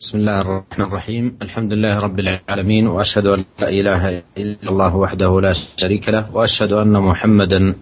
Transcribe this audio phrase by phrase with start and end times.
[0.00, 1.36] بسم الله الرحمن الرحيم.
[1.42, 6.72] الحمد لله رب العالمين وأشهد أن لا إله إلا الله وحده لا شريك له وأشهد
[6.72, 7.74] أن محمدا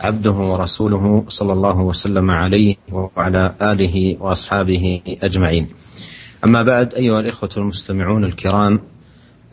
[0.00, 5.68] عبده ورسوله صلى الله وسلم عليه وعلى آله وأصحابه أجمعين.
[6.44, 8.80] أما بعد أيها الإخوة المستمعون الكرام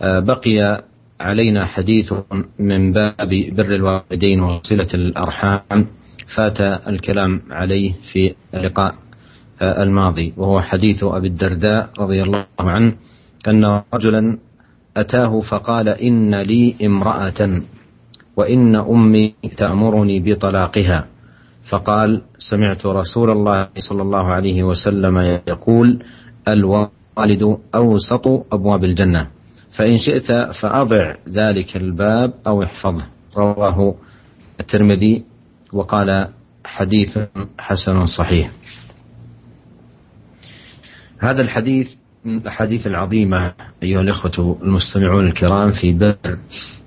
[0.01, 0.83] بقي
[1.19, 2.13] علينا حديث
[2.59, 5.87] من باب بر الوالدين وصلة الأرحام.
[6.35, 8.95] فات الكلام عليه في اللقاء.
[9.61, 12.93] الماضي وهو حديث أبي الدرداء رضي الله عنه
[13.47, 14.37] أن رجلا
[14.97, 17.61] أتاه فقال إن لي امرأة
[18.37, 21.07] وإن أمي تأمرني بطلاقها.
[21.69, 26.03] فقال سمعت رسول الله صلى الله عليه وسلم يقول
[26.47, 29.27] الوالد أوسط أبواب الجنة
[29.77, 33.05] فإن شئت فأضع ذلك الباب أو احفظه.
[33.37, 33.95] رواه
[34.59, 35.23] الترمذي
[35.73, 36.27] وقال
[36.65, 37.19] حديث
[37.59, 38.51] حسن صحيح.
[41.23, 41.87] هذا الحديث
[42.25, 46.37] من الأحاديث العظيمة أيها الإخوة المستمعون الكرام في بر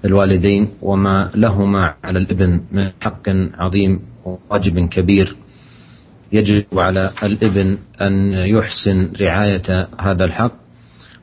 [0.05, 5.37] الوالدين وما لهما على الابن من حق عظيم وواجب كبير.
[6.33, 10.53] يجب على الابن أن يحسن رعاية هذا الحق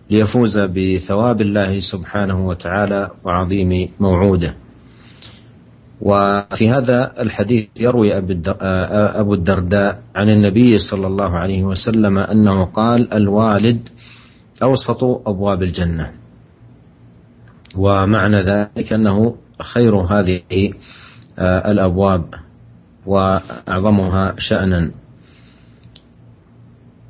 [0.10, 4.63] ليفوز بثواب الله سبحانه وتعالى وعظيم موعوده.
[6.04, 8.18] وفي هذا الحديث يروي
[9.20, 13.90] أبو الدرداء عن النبي صلى الله عليه وسلم أنه قال الوالد
[14.64, 16.12] أوسط أبواب الجنة.
[17.78, 20.42] ومعنى ذلك أنه خير هذه
[21.40, 22.24] الأبواب
[23.06, 24.92] وأعظمها شأنا.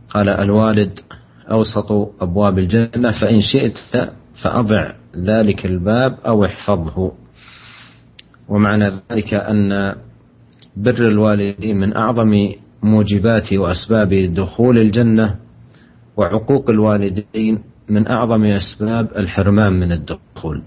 [0.09, 0.99] قال الوالد
[1.51, 3.77] أوسط أبواب الجنة فإن شئت
[4.43, 7.22] فأضع ذلك الباب أو احفظه.
[8.49, 9.95] ومعنى ذلك أن
[10.77, 12.49] بر الوالدين من أعظم
[12.83, 15.35] موجبات وأسباب دخول الجنة
[16.17, 20.63] وعقوق الوالدين من أعظم أسباب الحرمان من الدخول.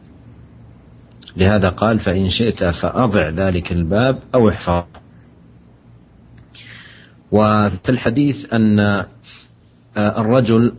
[1.37, 4.85] لهذا قال فإن شئت فأضع ذلك الباب أو احفظ
[7.33, 9.05] وفي الحديث أن
[9.97, 10.73] الرجل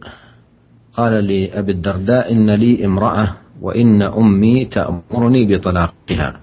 [0.93, 6.39] قال لأبي الدرداء إن لي امرأة وإن أمي تأمرني بطلاقها.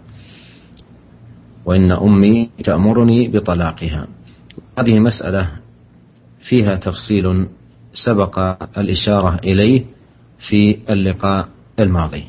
[1.64, 4.06] وإن أمي تأمرني بطلاقها
[4.78, 5.50] هذه مسألة
[6.40, 7.48] فيها تفصيل
[7.92, 8.38] سبق
[8.78, 9.84] الإشارة إليه
[10.38, 11.48] في اللقاء
[11.80, 12.24] الماضي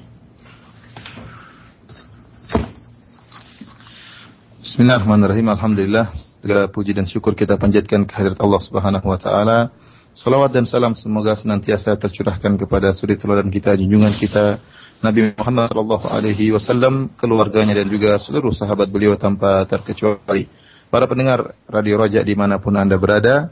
[4.65, 5.47] Bismillahirrahmanirrahim.
[5.55, 6.11] Alhamdulillah.
[6.43, 9.71] Segala puji dan syukur kita panjatkan kehadirat Allah Subhanahu wa taala.
[10.11, 14.59] Salawat dan salam semoga senantiasa tercurahkan kepada suri teladan kita, junjungan kita
[15.03, 20.47] Nabi Muhammad sallallahu alaihi wasallam, keluarganya dan juga seluruh sahabat beliau tanpa terkecuali.
[20.87, 23.51] Para pendengar Radio Raja di mana pun anda berada,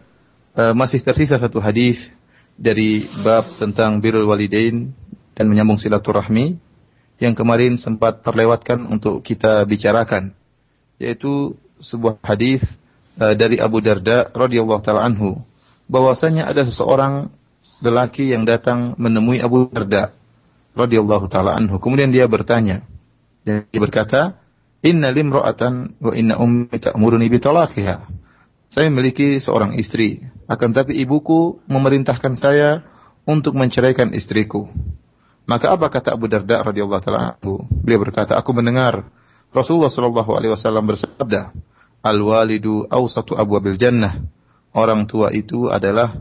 [0.55, 1.99] uh, masih tersisa satu hadis
[2.55, 4.93] dari bab tentang birrul walidain
[5.33, 6.55] dan menyambung silaturahmi
[7.17, 10.33] yang kemarin sempat terlewatkan untuk kita bicarakan
[11.01, 12.61] yaitu sebuah hadis
[13.17, 15.41] uh, dari Abu Darda radhiyallahu taala anhu
[15.89, 17.33] bahwasanya ada seseorang
[17.83, 20.13] lelaki yang datang menemui Abu Darda
[20.73, 21.78] radhiyallahu taala anhu.
[21.78, 22.85] Kemudian dia bertanya.
[23.44, 24.41] Dia berkata
[24.84, 28.23] inna limra'atan wa inna ummi ta'muruni bi talaqiha
[28.73, 32.81] saya memiliki seorang istri akan tapi ibuku memerintahkan saya
[33.23, 34.66] untuk menceraikan istriku.
[35.45, 37.69] Maka apa kata Abu Darda radhiyallahu taala anhu?
[37.69, 39.06] Beliau berkata aku mendengar
[39.53, 41.53] Rasulullah Shallallahu Alaihi Wasallam bersabda,
[42.01, 44.25] al walidu awsatu abwabil jannah.
[44.73, 46.17] Orang tua itu adalah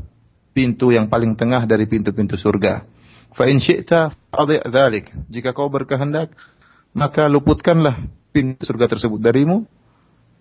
[0.53, 2.85] pintu yang paling tengah dari pintu-pintu surga.
[3.33, 4.13] Fa in syi'ta
[4.69, 5.13] dzalik.
[5.33, 6.33] Jika kau berkehendak,
[6.93, 9.65] maka luputkanlah pintu surga tersebut darimu.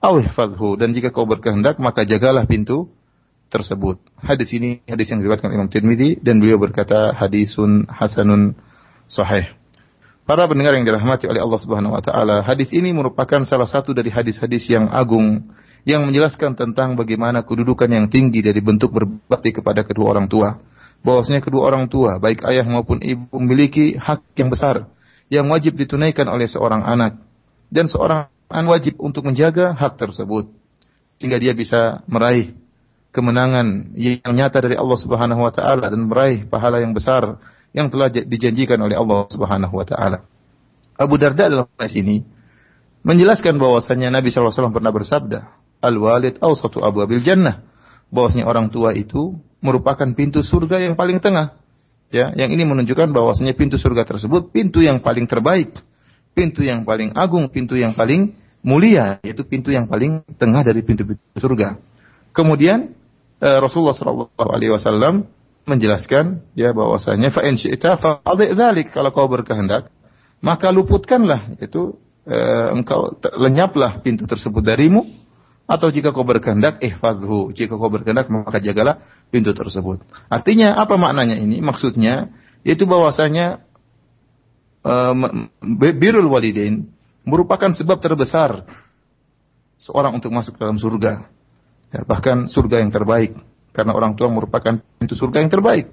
[0.01, 0.75] Awih fadhu.
[0.75, 2.89] Dan jika kau berkehendak, maka jagalah pintu
[3.51, 3.99] tersebut.
[4.17, 8.55] Hadis ini hadis yang diriwayatkan Imam Tirmidzi dan beliau berkata hadisun hasanun
[9.11, 9.51] sahih.
[10.23, 14.07] Para pendengar yang dirahmati oleh Allah Subhanahu wa taala, hadis ini merupakan salah satu dari
[14.07, 15.51] hadis-hadis yang agung
[15.83, 20.55] yang menjelaskan tentang bagaimana kedudukan yang tinggi dari bentuk berbakti kepada kedua orang tua.
[21.01, 24.85] Bahwasanya kedua orang tua, baik ayah maupun ibu memiliki hak yang besar
[25.31, 27.17] yang wajib ditunaikan oleh seorang anak
[27.71, 30.51] dan seorang anak wajib untuk menjaga hak tersebut
[31.17, 32.51] sehingga dia bisa meraih
[33.15, 37.39] kemenangan yang nyata dari Allah Subhanahu wa taala dan meraih pahala yang besar
[37.71, 40.27] yang telah dijanjikan oleh Allah Subhanahu wa taala.
[40.99, 42.27] Abu Darda dalam hadis ini
[43.07, 45.39] menjelaskan bahwasanya Nabi SAW pernah bersabda,
[45.81, 47.63] "Al-walid awsatu abwabil jannah."
[48.11, 51.55] Bahwasanya orang tua itu merupakan pintu surga yang paling tengah.
[52.11, 55.71] Ya, yang ini menunjukkan bahwasanya pintu surga tersebut pintu yang paling terbaik,
[56.35, 61.23] pintu yang paling agung, pintu yang paling mulia, yaitu pintu yang paling tengah dari pintu-pintu
[61.39, 61.79] surga.
[62.35, 62.91] Kemudian
[63.39, 65.23] eh, Rasulullah SAW
[65.63, 67.95] menjelaskan ya bahwasanya fa in syi'ta
[68.89, 69.93] kalau kau berkehendak
[70.41, 75.20] maka luputkanlah itu eh, engkau lenyaplah pintu tersebut darimu
[75.71, 77.55] atau jika kau berkehendak ihfadhu.
[77.55, 78.99] Jika kau berkehendak maka jagalah
[79.31, 80.03] pintu tersebut.
[80.27, 81.63] Artinya apa maknanya ini?
[81.63, 82.27] Maksudnya
[82.67, 83.63] yaitu bahwasanya
[84.83, 85.15] uh,
[85.95, 86.91] birrul walidain
[87.23, 88.67] merupakan sebab terbesar
[89.79, 91.31] seorang untuk masuk dalam surga.
[91.91, 93.39] Ya, bahkan surga yang terbaik.
[93.71, 95.87] Karena orang tua merupakan pintu surga yang terbaik.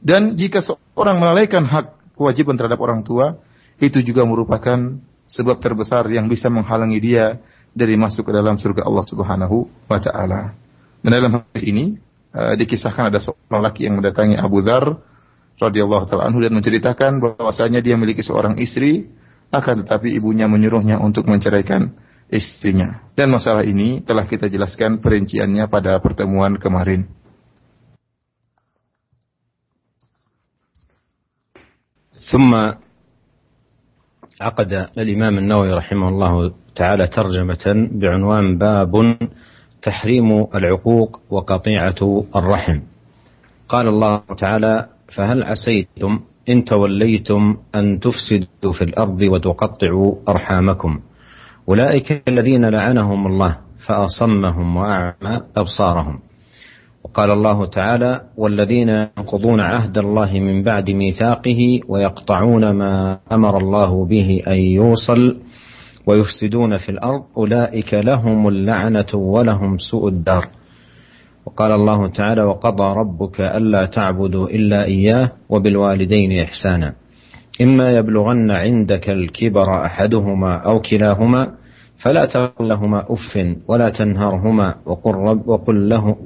[0.00, 3.38] Dan jika seorang melalaikan hak kewajiban terhadap orang tua,
[3.76, 4.96] itu juga merupakan
[5.28, 7.40] sebab terbesar yang bisa menghalangi dia
[7.72, 10.52] dari masuk ke dalam surga Allah Subhanahu wa taala.
[11.02, 11.84] Dan dalam hadis ini
[12.36, 14.96] uh, dikisahkan ada seorang laki yang mendatangi Abu Dzar
[15.58, 19.08] radhiyallahu taala anhu dan menceritakan bahwasanya dia memiliki seorang istri
[19.52, 21.92] akan tetapi ibunya menyuruhnya untuk menceraikan
[22.32, 23.04] istrinya.
[23.12, 27.04] Dan masalah ini telah kita jelaskan perinciannya pada pertemuan kemarin.
[32.32, 32.54] ثم
[34.42, 39.16] عقد الإمام النووي رحمه الله تعالى ترجمة بعنوان باب
[39.82, 42.80] تحريم العقوق وقطيعة الرحم.
[43.68, 44.86] قال الله تعالى
[45.16, 51.00] فهل عسيتم إن توليتم أن تفسدوا في الأرض وتقطعوا أرحامكم؟
[51.68, 53.56] أولئك الذين لعنهم الله
[53.86, 56.18] فأصمهم وأعمى أبصارهم.
[57.04, 64.42] وقال الله تعالى والذين ينقضون عهد الله من بعد ميثاقه ويقطعون ما أمر الله به
[64.48, 65.36] أن يوصل
[66.06, 70.48] ويفسدون في الأرض أولئك لهم اللعنة ولهم سوء الدار.
[71.46, 76.94] وقال الله تعالى وقضى ربك ألا تعبدوا إلا إياه وبالوالدين إحسانا.
[77.62, 81.52] إما يبلغن عندك الكبر أحدهما أو كلاهما
[82.02, 86.16] فلا تقل لهما أف ولا تنهرهما وقل, رب وقل, له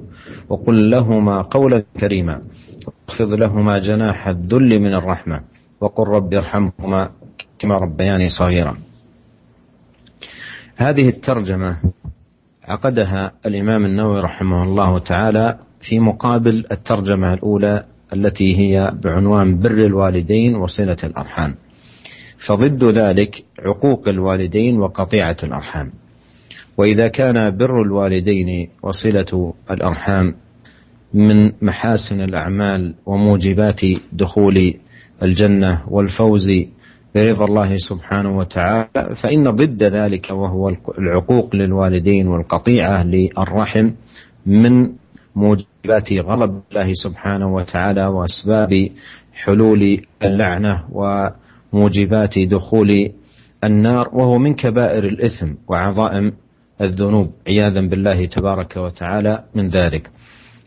[0.49, 2.43] وقل لهما قولا كريما.
[2.87, 5.40] واخفض لهما جناح الذل من الرحمة.
[5.81, 7.11] وقل رب ارحمهما
[7.58, 8.76] كما ربياني صغيرا.
[10.76, 11.76] هذه الترجمة
[12.64, 20.56] عقدها الإمام النووي رحمه الله تعالى في مقابل الترجمة الأولى التي هي بعنوان بر الوالدين
[20.56, 21.55] وصلة الأرحام.
[22.49, 25.93] فضد ذلك عقوق الوالدين وقطيعة الأرحام.
[26.78, 30.34] وإذا كان بر الوالدين وصلة الأرحام
[31.14, 33.81] من محاسن الأعمال وموجبات
[34.12, 34.75] دخول
[35.23, 36.50] الجنة والفوز
[37.14, 40.69] برضا الله سبحانه وتعالى فإن ضد ذلك وهو
[40.99, 43.90] العقوق للوالدين والقطيعة للرحم
[44.46, 44.88] من
[45.37, 48.88] موجبات غضب الله سبحانه وتعالى وأسباب
[49.34, 50.84] حلول اللعنة
[51.73, 53.11] وموجبات دخول
[53.64, 56.32] النار وهو من كبائر الإثم وعظائم
[56.81, 60.11] الذنوب عياذا بالله تبارك وتعالى من ذلك.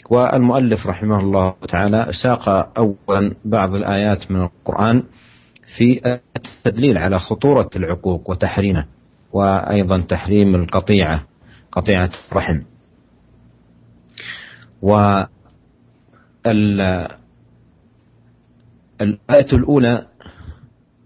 [0.09, 5.03] والمؤلف رحمه الله تعالى ساق اولا بعض الآيات من القرآن
[5.77, 8.85] في التدليل على خطورة العقوق وتحريمه
[9.33, 11.25] وأيضا تحريم القطيعة
[11.71, 12.61] قطيعة الرحم.
[14.81, 15.23] و
[19.01, 20.07] الآية الأولى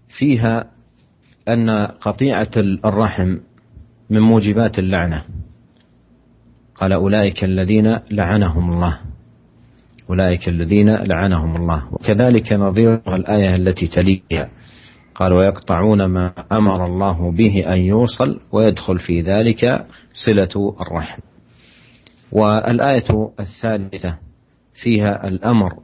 [0.08, 0.70] فيها
[1.48, 3.38] أن قطيعة الرحم
[4.10, 5.24] من موجبات اللعنة.
[6.74, 9.00] قال أولئك الذين لعنهم الله.
[10.10, 11.94] أولئك الذين لعنهم الله.
[11.94, 14.48] وكذلك نظير الآية التي تليها.
[15.14, 21.20] قال ويقطعون ما أمر الله به أن يوصل ويدخل في ذلك صلة الرحم.
[22.32, 24.18] والآية الثالثة
[24.74, 25.74] فيها الأمر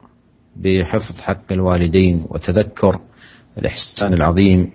[0.56, 3.00] بحفظ حق الوالدين وتذكر
[3.58, 4.70] الإحسان العظيم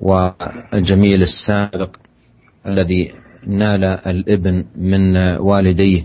[0.00, 1.96] والجميل السابق
[2.66, 3.12] الذي
[3.46, 6.04] نال الابن من والديه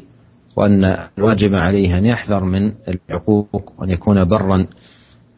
[0.56, 4.68] وأن الواجب عليه أن يحذر من العقوق وأن يكون برا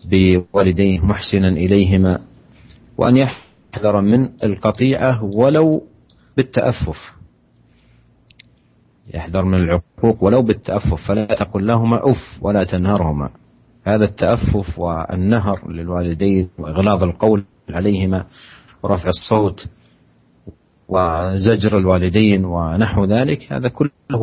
[0.06, 2.20] بوالديه محسنا إليهما
[2.98, 5.84] وأن يحذر من القطيعة ولو
[6.38, 7.14] بالتأفف.
[9.14, 13.30] يحذر من العقوق ولو بالتأفف فلا تقل لهما أف ولا تنهرهما.
[13.86, 18.26] هذا التأفف والنهر للوالدين وإغلاظ القول عليهما
[18.84, 19.68] ورفع الصوت
[20.93, 24.23] وزجر الوالدين ونحو ذلك هذا كله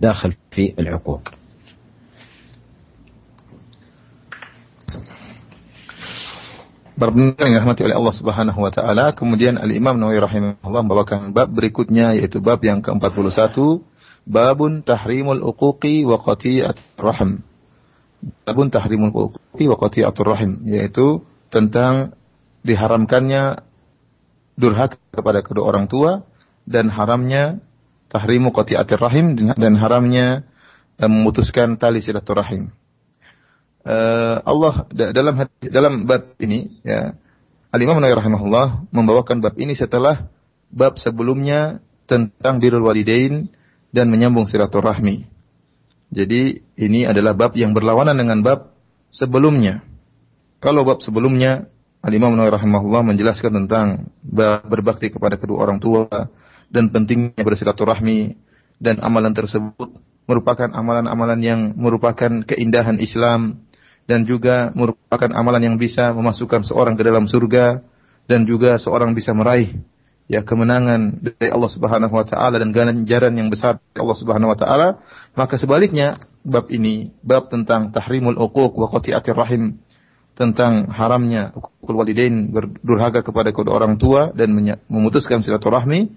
[0.00, 1.20] داخل في العقوق
[7.00, 11.48] Para yang dirahmati oleh Allah Subhanahu wa taala, kemudian Al Imam Nawawi rahimahullah membawakan bab
[11.48, 13.56] berikutnya yaitu bab yang ke-41
[14.28, 17.40] Babun tahrimul uquqi wa qati'at rahim.
[18.44, 22.12] Babun tahrimul uquqi wa qati'atur rahim, yaitu tentang
[22.68, 23.64] diharamkannya
[24.55, 26.23] durhaka kepada kedua orang tua
[26.65, 27.59] dan haramnya
[28.09, 30.47] tahrimu qati'atir rahim dan haramnya
[30.97, 32.71] eh, memutuskan tali silaturahim.
[33.85, 37.13] uh, Allah dalam dalam bab ini ya
[37.69, 40.31] Al-Imam Nawawi rahimahullah membawakan bab ini setelah
[40.71, 43.51] bab sebelumnya tentang birrul walidain
[43.91, 45.27] dan menyambung silaturahmi.
[46.13, 48.71] Jadi ini adalah bab yang berlawanan dengan bab
[49.11, 49.83] sebelumnya.
[50.63, 51.67] Kalau bab sebelumnya
[52.05, 54.13] Al-Imam Nawawi rahimahullah menjelaskan tentang
[54.69, 56.05] berbakti kepada kedua orang tua
[56.69, 58.37] dan pentingnya bersilaturahmi
[58.77, 59.89] dan amalan tersebut
[60.29, 63.65] merupakan amalan-amalan yang merupakan keindahan Islam
[64.05, 67.81] dan juga merupakan amalan yang bisa memasukkan seorang ke dalam surga
[68.29, 69.73] dan juga seorang bisa meraih
[70.29, 74.57] ya kemenangan dari Allah Subhanahu wa taala dan ganjaran yang besar dari Allah Subhanahu wa
[74.57, 74.87] taala.
[75.33, 79.81] Maka sebaliknya bab ini bab tentang tahrimul uquq wa qati'atir rahim
[80.35, 84.51] tentang haramnya ukul walidain berdurhaka kepada kedua orang tua dan
[84.91, 86.11] memutuskan silaturahmi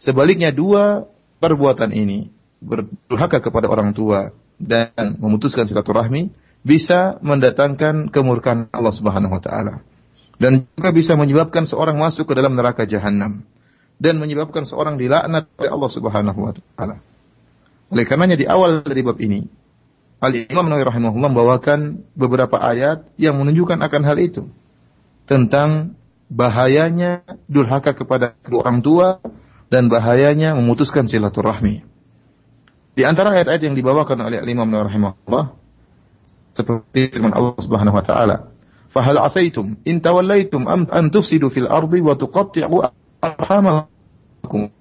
[0.00, 1.04] sebaliknya dua
[1.38, 2.32] perbuatan ini
[2.64, 6.32] berdurhaka kepada orang tua dan memutuskan silaturahmi
[6.64, 9.84] bisa mendatangkan kemurkaan Allah Subhanahu wa taala
[10.40, 13.44] dan juga bisa menyebabkan seorang masuk ke dalam neraka jahanam
[13.98, 16.96] dan menyebabkan seorang dilaknat oleh Allah Subhanahu wa taala.
[17.90, 19.44] Oleh karenanya di awal dari bab ini
[20.18, 24.50] Al-Imam Nawawi rahimahullah membawakan beberapa ayat yang menunjukkan akan hal itu
[25.30, 25.94] tentang
[26.26, 29.08] bahayanya durhaka kepada kedua orang tua
[29.70, 31.86] dan bahayanya memutuskan silaturahmi.
[32.98, 35.44] Di antara ayat-ayat yang dibawakan oleh Al-Imam Nawawi rahimahullah
[36.58, 38.36] seperti firman Allah Subhanahu wa taala,
[38.90, 42.90] "Fahal asaitum in tawallaitum am an tufsidu fil ardi wa tuqatti'u
[43.22, 44.74] arhamakum?"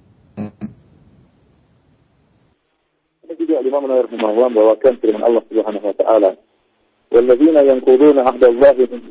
[3.58, 6.30] Juga Imam Nawawi rahimahullah membawakan firman Allah Subhanahu wa taala,
[7.10, 9.02] "Walladzina yanquduna 'ahda Allah min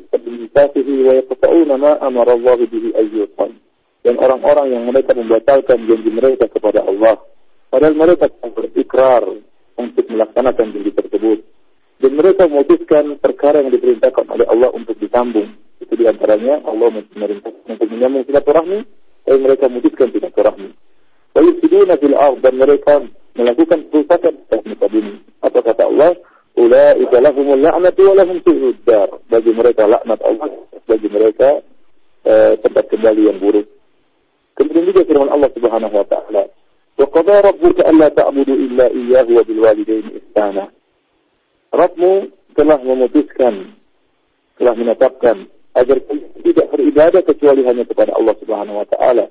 [0.47, 3.51] mitsathihi wa yaqta'una ma amara Allah bihi ayyuqan."
[4.07, 7.19] Dan orang-orang yang mereka membatalkan janji mereka kepada Allah,
[7.67, 9.27] padahal mereka berikrar
[9.75, 11.39] untuk melaksanakan janji tersebut
[11.99, 15.59] dan mereka memutuskan perkara yang diperintahkan oleh Allah untuk disambung.
[15.83, 18.79] Itu di antaranya Allah memerintahkan untuk menyambung silaturahmi,
[19.27, 20.71] tapi mereka memutuskan silaturahmi.
[21.43, 23.03] Yufsiduna fil ard dan mereka
[23.37, 25.13] melakukan kerusakan di muka bumi.
[25.45, 26.11] Apa kata Allah?
[26.57, 28.77] Ulaika lahumul la'natu wa lahum su'ud.
[29.29, 30.49] Bagi mereka laknat Allah,
[30.89, 31.61] bagi mereka
[32.25, 33.69] eh, tempat kembali yang buruk.
[34.57, 36.43] Kemudian juga firman Allah Subhanahu wa taala,
[36.97, 40.73] "Wa qada rabbuka alla ta'budu illa iyyahu wa bil walidayni ihsana."
[41.69, 42.11] Rabbmu
[42.57, 43.77] telah memutuskan,
[44.57, 45.45] telah menetapkan
[45.77, 45.97] agar
[46.41, 49.29] tidak beribadah kecuali hanya kepada Allah Subhanahu wa taala.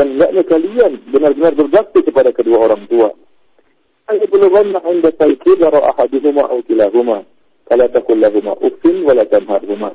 [0.00, 3.12] Dan hendaknya kalian benar-benar berbakti kepada kedua orang tua.
[4.08, 7.28] Ayatulullah inda saiki daro ahaduhuma au kilahuma.
[7.68, 9.92] Fala takul lahuma uffin wala tamharhuma.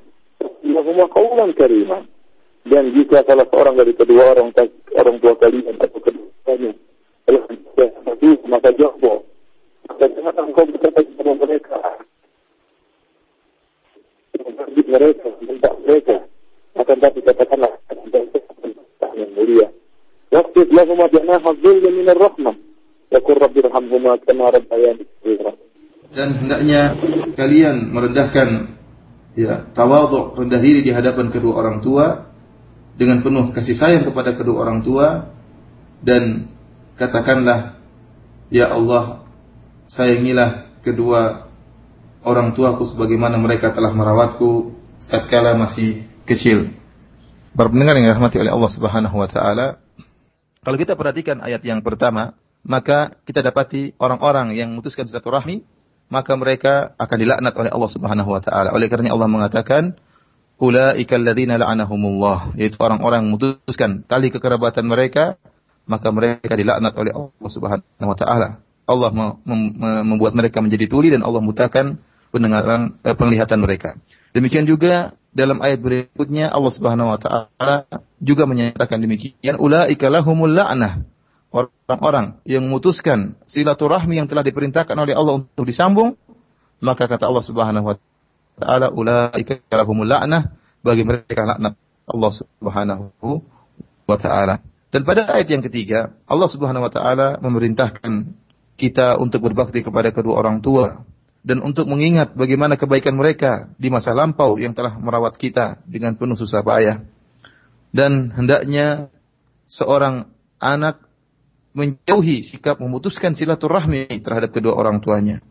[0.62, 2.06] Lahuma qawlan karima.
[2.70, 4.54] Dan jika salah seorang dari kedua orang
[4.94, 6.72] orang tua kalian atau keduanya
[7.26, 7.46] telah
[8.06, 9.26] mati, maka jawab.
[9.90, 11.78] Maka jangan engkau berkata kepada mereka.
[14.86, 16.18] Mereka, minta mereka.
[16.78, 17.74] Akan tapi katakanlah,
[19.18, 19.68] yang mulia.
[20.36, 22.56] Waqtid lahum bi'naha dhulma min ar-rahmah
[23.16, 25.06] Yaqul rabbi rahamhuma kama rabbayani
[26.16, 26.96] dan hendaknya
[27.36, 28.80] kalian merendahkan
[29.36, 32.32] ya tawadhu rendah diri di hadapan kedua orang tua
[32.96, 35.28] dengan penuh kasih sayang kepada kedua orang tua
[36.00, 36.48] dan
[36.96, 37.76] katakanlah
[38.48, 39.28] ya Allah
[39.92, 41.52] sayangilah kedua
[42.24, 44.72] orang tuaku sebagaimana mereka telah merawatku
[45.12, 46.74] tatkala masih kecil.
[47.56, 49.80] Para pendengar yang dirahmati oleh Allah Subhanahu wa taala,
[50.66, 52.34] kalau kita perhatikan ayat yang pertama,
[52.66, 55.62] maka kita dapati orang-orang yang memutuskan silaturahmi,
[56.10, 58.74] maka mereka akan dilaknat oleh Allah Subhanahu wa taala.
[58.74, 59.94] Oleh karena Allah mengatakan,
[60.58, 65.38] "Ulaika alladziina la'anahumullah", yaitu orang-orang yang memutuskan tali kekerabatan mereka,
[65.86, 68.50] maka mereka dilaknat oleh Allah Subhanahu wa taala.
[68.86, 69.10] Allah
[70.02, 72.02] membuat mereka menjadi tuli dan Allah mutakan
[72.34, 73.98] pendengaran eh, penglihatan mereka.
[74.36, 77.88] Demikian juga dalam ayat berikutnya Allah Subhanahu wa taala
[78.20, 81.08] juga menyatakan demikian ulaika lahumul la'nah.
[81.56, 86.20] Orang-orang yang memutuskan silaturahmi yang telah diperintahkan oleh Allah untuk disambung,
[86.84, 87.96] maka kata Allah Subhanahu wa
[88.60, 90.52] taala ulaika lahumul la'nah
[90.84, 93.40] bagi mereka laknat Allah Subhanahu
[94.04, 94.60] wa taala.
[94.92, 98.36] Dan pada ayat yang ketiga, Allah Subhanahu wa taala memerintahkan
[98.76, 101.05] kita untuk berbakti kepada kedua orang tua
[101.46, 106.34] dan untuk mengingat bagaimana kebaikan mereka di masa lampau yang telah merawat kita dengan penuh
[106.34, 107.06] susah payah.
[107.94, 109.14] Dan hendaknya
[109.70, 110.26] seorang
[110.58, 111.06] anak
[111.78, 115.46] menjauhi sikap memutuskan silaturahmi terhadap kedua orang tuanya.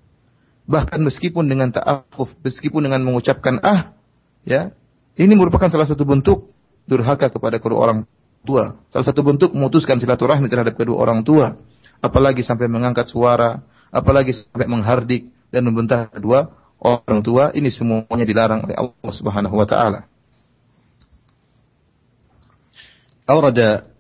[0.67, 3.95] Bahkan meskipun dengan ta'afuf, meskipun dengan mengucapkan ah,
[4.43, 4.75] ya,
[5.15, 6.51] ini merupakan salah satu bentuk
[6.91, 7.99] durhaka kepada kedua orang
[8.43, 8.83] tua.
[8.91, 11.55] Salah satu bentuk memutuskan silaturahmi terhadap kedua orang tua
[12.05, 16.51] apalagi sampai mengangkat suara, apalagi sampai menghardik dan membentak kedua
[16.83, 20.11] orang tua ini semuanya dilarang oleh Allah Subhanahu wa taala.
[23.25, 23.59] أورد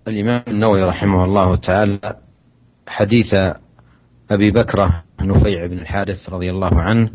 [0.08, 2.16] الإمام النووي رحمه الله تعالى
[2.88, 3.32] حديث
[4.30, 7.08] أبي بكرة نفيع بن الحارث رضي الله عنه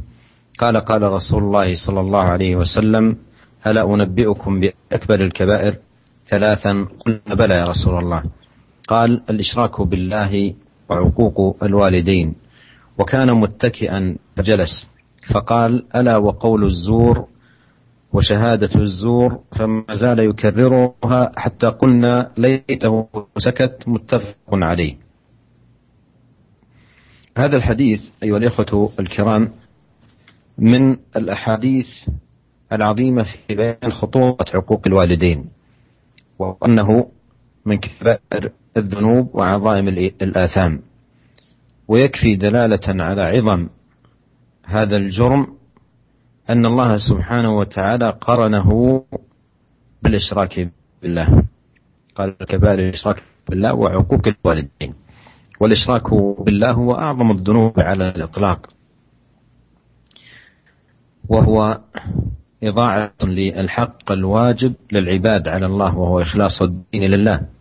[0.58, 3.06] قال قال رسول الله صلى الله عليه وسلم
[3.68, 5.74] ألا أنبئكم بأكبر الكبائر
[6.30, 8.24] ثلاثا؟ قلنا بلى يا رسول الله.
[8.88, 10.54] قال الإشراك بالله
[10.90, 12.36] وعقوق الوالدين.
[13.00, 14.88] وكان متكئا فجلس.
[15.34, 17.28] فقال ألا وقول الزور
[18.14, 24.96] وشهادة الزور؟ فما زال يكررها حتى قلنا ليته سكت متفق عليه.
[27.38, 29.52] هذا الحديث أيها الإخوة الكرام
[30.58, 31.88] من الأحاديث
[32.72, 35.46] العظيمة في بيان خطورة عقوق الوالدين
[36.40, 37.08] وأنه
[37.66, 39.88] من كبائر الذنوب وعظائم
[40.22, 40.82] الآثام.
[41.90, 43.70] ويكفي دلالة على عظم
[44.66, 45.48] هذا الجرم
[46.50, 48.70] أن الله سبحانه وتعالى قرنه
[50.04, 50.70] بالإشراك
[51.02, 51.44] بالله.
[52.16, 54.94] قال كبائر الإشراك بالله وعقوق الوالدين.
[55.60, 56.14] والإشراك
[56.46, 58.70] بالله هو أعظم الذنوب على الإطلاق.
[61.30, 61.80] وهو
[62.64, 67.59] إضاعة للحق الواجب للعباد على الله وهو إخلاص الدين لله.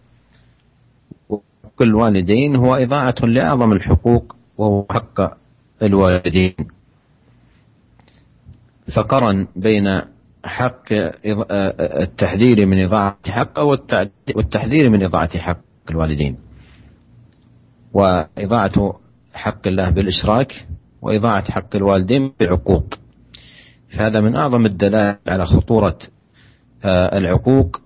[1.78, 5.20] وكل الوالدين هو إضاعة لأعظم الحقوق وهو حق
[5.82, 6.54] الوالدين.
[8.96, 10.00] فقرن بين
[10.44, 10.82] حق
[11.80, 16.36] التحذير من إضاعة حق والتحذير من إضاعة حق الوالدين.
[17.92, 18.94] وإضاعة
[19.34, 20.66] حق الله بالإشراك
[21.02, 22.94] وإضاعة حق الوالدين بالعقوق.
[23.96, 25.98] فهذا من أعظم الدلائل على خطورة
[26.84, 27.80] العقوق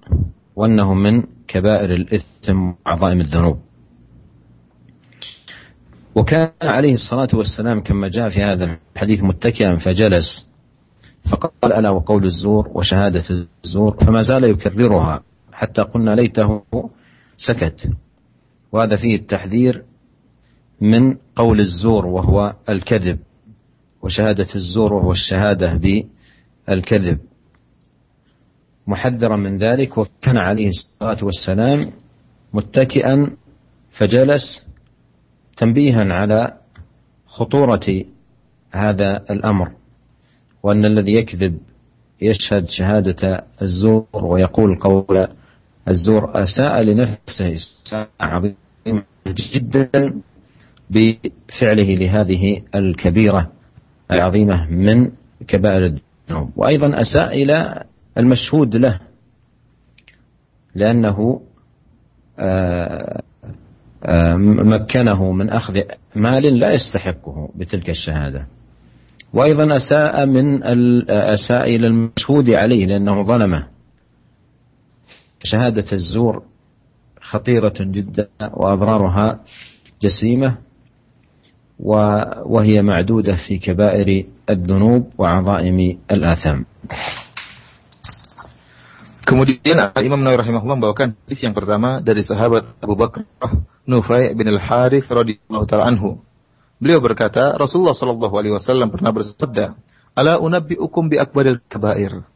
[0.57, 3.59] وأنه من كبائر الإثم وعظائم الذنوب.
[6.15, 10.53] وكان عليه الصلاة والسلام كما جاء في هذا الحديث متكئا فجلس
[11.31, 13.25] فقال ألا وقول الزور وشهادة
[13.65, 15.23] الزور فما زال يكررها
[15.53, 16.63] حتى قلنا ليته
[17.37, 17.91] سكت.
[18.73, 19.85] وهذا فيه التحذير
[20.81, 23.19] من قول الزور وهو الكذب
[24.03, 25.81] وشهادة الزور وهو الشهادة
[26.69, 27.19] بالكذب.
[28.87, 31.91] محذرا من ذلك وكان عليه الصلاة والسلام
[32.55, 33.31] متكئا
[33.91, 34.72] فجلس
[35.57, 36.55] تنبيها على
[37.27, 38.05] خطورة
[38.73, 39.73] هذا الأمر
[40.63, 41.59] وأن الذي يكذب
[42.21, 45.29] يشهد شهادة الزور ويقول قول
[45.89, 50.15] الزور أساء لنفسه إساءة عظيمة جدا
[50.91, 53.53] بفعله لهذه الكبيرة
[54.11, 55.11] العظيمة من
[55.49, 56.51] كبائر الذنوب.
[56.57, 57.85] وأيضا أساء إلى
[58.19, 59.01] المشهود له
[60.75, 61.41] لأنه
[62.39, 63.23] آه،
[64.39, 65.81] مكنه من أخذ
[66.17, 68.47] مال لا يستحقه بتلك الشهادة.
[69.35, 70.65] وأيضا أساء من
[71.11, 73.67] أساء إلى المشهود عليه لأنه ظلمه.
[75.45, 76.43] شهادة الزور
[77.21, 79.41] خطيرة جدا وأضرارها
[80.03, 80.57] جسيمة
[82.47, 86.65] وهي معدودة في كبائر الذنوب وعظائم الآثام.
[89.23, 93.23] Kemudian Imam Nawawi rahimahullah membawakan hadis yang pertama dari sahabat Abu Bakar
[93.87, 96.23] Nufai bin Al-Harith radhiyallahu taala anhu.
[96.83, 99.79] Beliau berkata, Rasulullah sallallahu alaihi wasallam pernah bersabda,
[100.19, 102.27] "Ala unabbiukum bi akbaril kabair?"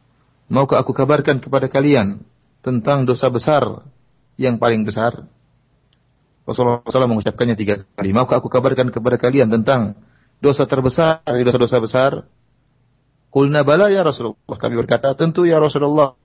[0.47, 2.23] Maukah aku kabarkan kepada kalian
[2.63, 3.83] tentang dosa besar
[4.39, 5.27] yang paling besar?
[6.47, 8.15] Rasulullah SAW mengucapkannya tiga kali.
[8.15, 9.99] Maukah aku kabarkan kepada kalian tentang
[10.39, 12.11] dosa terbesar dari dosa-dosa besar?
[13.27, 14.55] Kulna bala ya Rasulullah.
[14.55, 16.15] Kami berkata, tentu ya Rasulullah.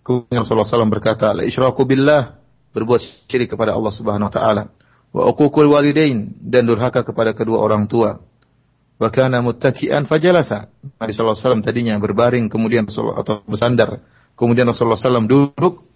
[0.00, 2.40] Kemudian Rasulullah SAW berkata, La isyraku billah.
[2.70, 4.62] Berbuat syirik kepada Allah Subhanahu Wa Taala.
[5.10, 6.34] Wa uququl walidain.
[6.38, 8.22] Dan durhaka kepada kedua orang tua.
[9.00, 10.70] Wa kana muttaki'an fajalasa.
[11.00, 14.04] Nabi SAW tadinya berbaring, kemudian Rasulullah atau bersandar.
[14.36, 15.90] Kemudian Rasulullah SAW duduk,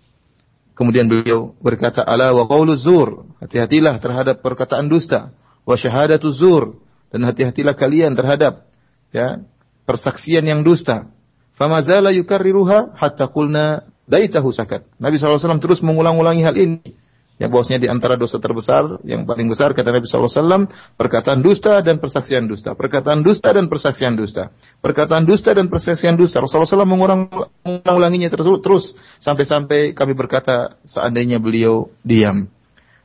[0.74, 5.30] Kemudian beliau berkata, "Ala wa qaulu zur." Hati-hatilah terhadap perkataan dusta.
[5.62, 6.82] Wa syahadatu zur.
[7.14, 8.66] Dan hati-hatilah kalian terhadap
[9.14, 9.38] ya,
[9.86, 11.14] persaksian yang dusta.
[11.54, 14.84] Famazala yukarriruha hatta qulna daitahu sakat.
[15.00, 19.74] Nabi SAW terus mengulang-ulangi hal ini Ya bahwasanya di antara dosa terbesar yang paling besar
[19.74, 25.50] kata Nabi SAW perkataan dusta dan persaksian dusta, perkataan dusta dan persaksian dusta, perkataan dusta
[25.50, 26.38] dan persaksian dusta.
[26.38, 27.26] Rasulullah SAW mengulang
[27.66, 28.84] mengulanginya terus terus
[29.18, 32.46] sampai-sampai kami berkata seandainya beliau diam.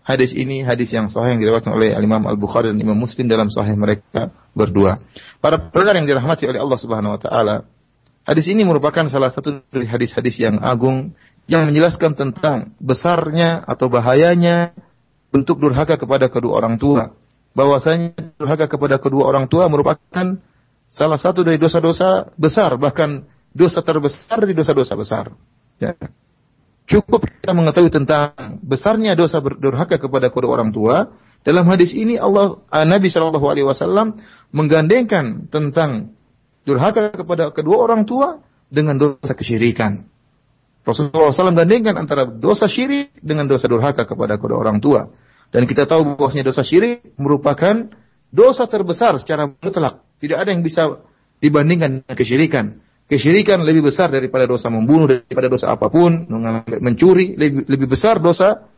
[0.05, 3.49] Hadis ini hadis yang sahih yang diriwayatkan oleh Imam Al Bukhari dan Imam Muslim dalam
[3.49, 5.01] sahih mereka berdua.
[5.41, 7.55] Para pendengar yang dirahmati oleh Allah Subhanahu Wa Taala,
[8.29, 11.17] hadis ini merupakan salah satu dari hadis-hadis yang agung
[11.49, 14.77] yang menjelaskan tentang besarnya atau bahayanya
[15.33, 17.17] bentuk durhaka kepada kedua orang tua.
[17.57, 20.37] Bahwasanya durhaka kepada kedua orang tua merupakan
[20.85, 25.25] salah satu dari dosa-dosa besar, bahkan dosa terbesar dari dosa-dosa besar.
[25.81, 25.97] Ya.
[26.85, 31.09] Cukup kita mengetahui tentang besarnya dosa berdurhaka kepada kedua orang tua.
[31.41, 34.21] Dalam hadis ini Allah Nabi Shallallahu Alaihi Wasallam
[34.53, 36.18] menggandengkan tentang
[36.69, 38.37] durhaka kepada kedua orang tua
[38.69, 40.05] dengan dosa kesyirikan.
[40.85, 45.09] Rasulullah SAW gandengkan antara dosa syirik dengan dosa durhaka kepada kedua orang tua.
[45.49, 47.89] Dan kita tahu bahwasanya dosa syirik merupakan
[48.29, 50.05] dosa terbesar secara mutlak.
[50.21, 51.01] Tidak ada yang bisa
[51.41, 52.65] dibandingkan dengan kesyirikan.
[53.09, 56.29] Kesyirikan lebih besar daripada dosa membunuh, daripada dosa apa pun,
[56.77, 58.69] mencuri, lebih, lebih besar dosa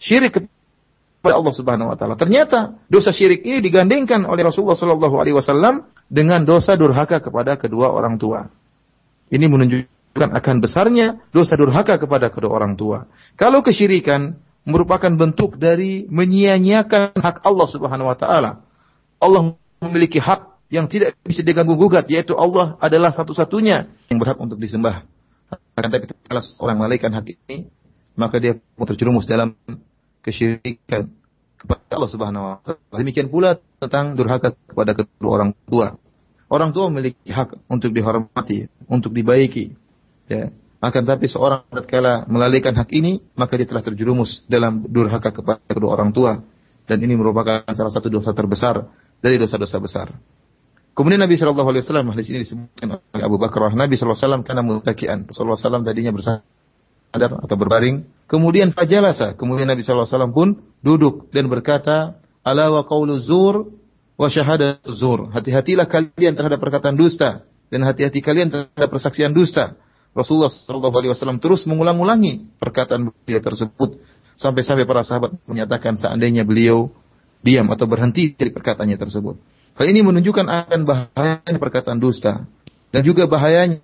[0.00, 2.16] syirik kepada Allah Subhanahu wa taala.
[2.16, 8.48] Ternyata dosa syirik ini digandengkan oleh Rasulullah wasallam dengan dosa durhaka kepada kedua orang tua.
[9.32, 13.08] Ini menunjukkan akan besarnya dosa durhaka kepada kedua orang tua.
[13.34, 18.64] Kalau kesyirikan merupakan bentuk dari menyia-nyiakan hak Allah Subhanahu wa taala.
[19.20, 24.56] Allah memiliki hak yang tidak bisa diganggu gugat yaitu Allah adalah satu-satunya yang berhak untuk
[24.56, 25.04] disembah.
[25.76, 27.68] Akan tapi kalau seorang malaikat hak ini
[28.16, 29.54] maka dia terjerumus dalam
[30.24, 31.12] kesyirikan
[31.64, 33.00] kepada Allah Subhanahu wa taala.
[33.00, 35.96] Demikian pula tentang durhaka kepada kedua orang tua.
[36.52, 39.72] Orang tua memiliki hak untuk dihormati, untuk dibaiki.
[40.28, 40.52] Ya.
[40.84, 45.96] Akan tapi seorang tatkala melalaikan hak ini, maka dia telah terjerumus dalam durhaka kepada kedua
[45.96, 46.44] orang tua.
[46.84, 48.84] Dan ini merupakan salah satu dosa terbesar
[49.24, 50.12] dari dosa-dosa besar.
[50.92, 53.72] Kemudian Nabi Shallallahu Alaihi Wasallam hadis ini disebutkan oleh Abu Bakar.
[53.72, 55.18] Nabi Shallallahu Alaihi Wasallam karena mutakian.
[55.26, 58.04] Rasulullah SAW tadinya bersandar atau berbaring.
[58.24, 59.36] Kemudian fajalasa.
[59.36, 60.48] Kemudian Nabi Shallallahu Alaihi Wasallam pun
[60.80, 63.72] duduk dan berkata, Ala wa qawlu zur
[64.16, 64.28] wa
[64.88, 65.32] zur.
[65.32, 69.76] Hati-hatilah kalian terhadap perkataan dusta dan hati-hati kalian terhadap persaksian dusta.
[70.14, 70.52] Rasulullah
[71.10, 73.98] Wasallam terus mengulang-ulangi perkataan beliau tersebut
[74.38, 76.94] sampai-sampai para sahabat menyatakan seandainya beliau
[77.42, 79.36] diam atau berhenti dari perkataannya tersebut.
[79.74, 82.46] Hal ini menunjukkan akan bahayanya perkataan dusta
[82.94, 83.82] dan juga bahayanya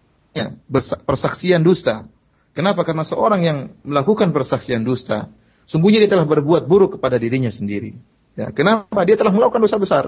[1.02, 2.06] persaksian dusta.
[2.50, 2.82] Kenapa?
[2.82, 5.30] Karena seorang yang melakukan persaksian dusta,
[5.70, 7.94] sungguhnya dia telah berbuat buruk kepada dirinya sendiri.
[8.34, 9.06] Ya, kenapa?
[9.06, 10.04] Dia telah melakukan dosa besar.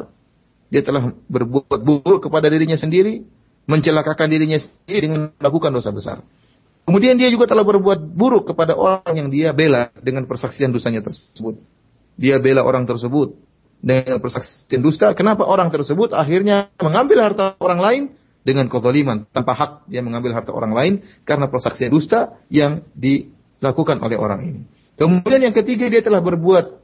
[0.72, 3.22] Dia telah berbuat buruk kepada dirinya sendiri,
[3.68, 6.18] mencelakakan dirinya sendiri dengan melakukan dosa besar.
[6.82, 11.62] Kemudian dia juga telah berbuat buruk kepada orang yang dia bela dengan persaksian dosanya tersebut.
[12.18, 13.38] Dia bela orang tersebut
[13.82, 18.02] dengan persaksian dusta, kenapa orang tersebut akhirnya mengambil harta orang lain
[18.42, 24.18] dengan kezaliman tanpa hak dia mengambil harta orang lain karena persaksian dusta yang dilakukan oleh
[24.18, 24.62] orang ini.
[24.98, 26.82] Kemudian yang ketiga dia telah berbuat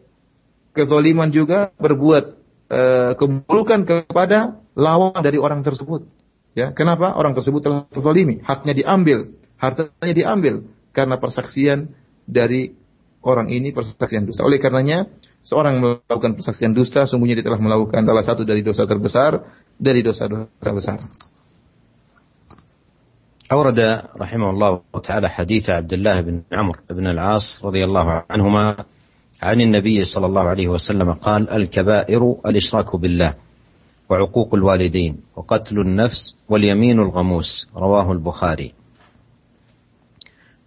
[0.73, 2.25] kezaliman juga, berbuat
[2.71, 6.07] uh, keburukan kepada lawan dari orang tersebut.
[6.55, 8.43] Ya, kenapa orang tersebut telah terzalimi?
[8.43, 11.95] Haknya diambil, hartanya diambil karena persaksian
[12.27, 12.75] dari
[13.23, 14.43] orang ini persaksian dusta.
[14.43, 15.07] Oleh karenanya
[15.47, 19.43] seorang melakukan persaksian dusta, sungguhnya dia telah melakukan salah satu dari dosa terbesar
[19.79, 20.99] dari dosa-dosa besar.
[23.53, 23.79] أورد
[24.21, 28.85] رحمه الله تعالى حديث عبد الله بن عمرو بن العاص رضي الله عنهما
[29.43, 33.35] عن النبي صلى الله عليه وسلم قال الكبائر الإشراك بالله
[34.11, 38.73] وعقوق الوالدين وقتل النفس واليمين الغموس رواه البخاري.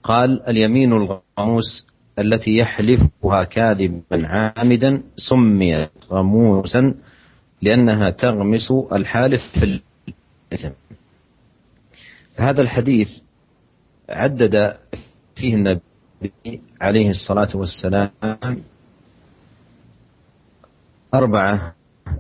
[0.04, 1.88] قال اليمين الغموس
[2.20, 6.96] التي يحلفها كاذبا عامدا سميت غموسا
[7.62, 9.82] لأنها تغمس الحالف في
[10.52, 10.70] الإثم.
[12.42, 13.10] هذا الحديث
[14.10, 14.78] عدد
[15.36, 15.82] فيه النبي
[16.82, 18.10] عليه الصلاة والسلام
[21.14, 21.76] أربعة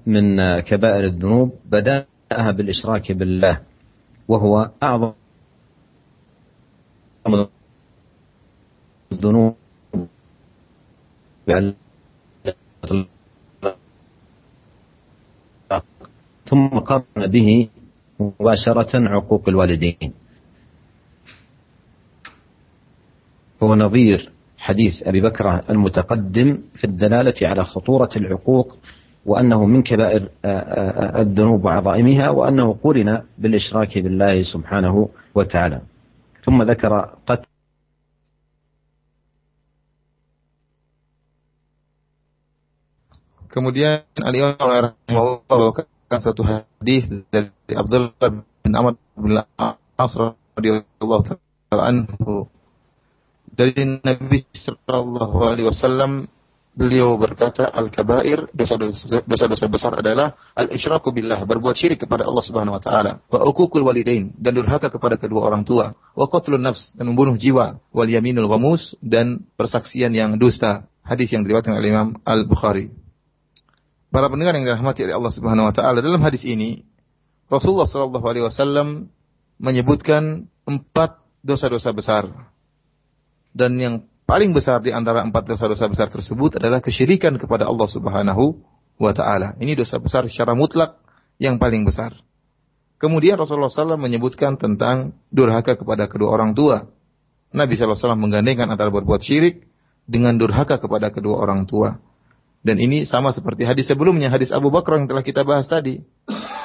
[0.05, 3.61] من كبائر الذنوب بدأها بالإشراك بالله
[4.27, 5.13] وهو أعظم
[9.11, 9.55] الذنوب.
[16.45, 17.69] ثم قرن به
[18.21, 20.13] مباشرة عقوق الوالدين.
[23.63, 28.77] هو نظير حديث أبي بكرة المتقدم في الدلالة على خطورة العقوق
[29.25, 30.29] وأنه من كبائر
[31.21, 35.81] الذنوب وعظائمها وأنه قرن بالإشراك بالله سبحانه وتعالى.
[36.45, 37.45] ثم ذكر قتل
[43.51, 45.83] Kemudian Al-Imam rahimahullah
[46.19, 49.39] satu hadis dari Abdullah bin Amr bin
[49.95, 52.51] As radhiyallahu taala anhu.
[53.51, 56.27] Dari Nabi sallallahu alaihi wasallam
[56.71, 63.19] beliau berkata al-kabair dosa-dosa besar adalah al-isyraku billah berbuat syirik kepada Allah Subhanahu wa taala
[63.27, 67.83] wa uququl walidain dan durhaka kepada kedua orang tua wa qatlun nafs dan membunuh jiwa
[67.91, 70.87] wal yaminul wamus dan persaksian yang dusta.
[71.01, 73.00] Hadis yang diriwayatkan oleh Imam Al-Bukhari
[74.11, 76.83] Para pendengar yang dirahmati oleh Allah Subhanahu wa taala, dalam hadis ini
[77.47, 79.07] Rasulullah Shallallahu Alaihi Wasallam
[79.55, 82.27] menyebutkan empat dosa-dosa besar.
[83.55, 88.59] Dan yang paling besar di antara empat dosa-dosa besar tersebut adalah kesyirikan kepada Allah Subhanahu
[88.99, 89.55] wa taala.
[89.63, 90.99] Ini dosa besar secara mutlak
[91.39, 92.11] yang paling besar.
[92.99, 96.85] Kemudian Rasulullah SAW menyebutkan tentang durhaka kepada kedua orang tua.
[97.49, 99.65] Nabi SAW menggandengkan antara berbuat syirik
[100.05, 101.97] dengan durhaka kepada kedua orang tua.
[102.61, 105.97] Dan ini sama seperti hadis sebelumnya, hadis Abu Bakar yang telah kita bahas tadi.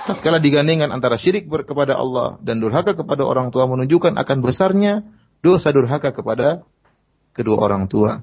[0.06, 5.02] Tatkala digandengkan antara syirik kepada Allah dan durhaka kepada orang tua menunjukkan akan besarnya
[5.40, 6.62] dosa durhaka kepada
[7.32, 8.22] kedua orang tua.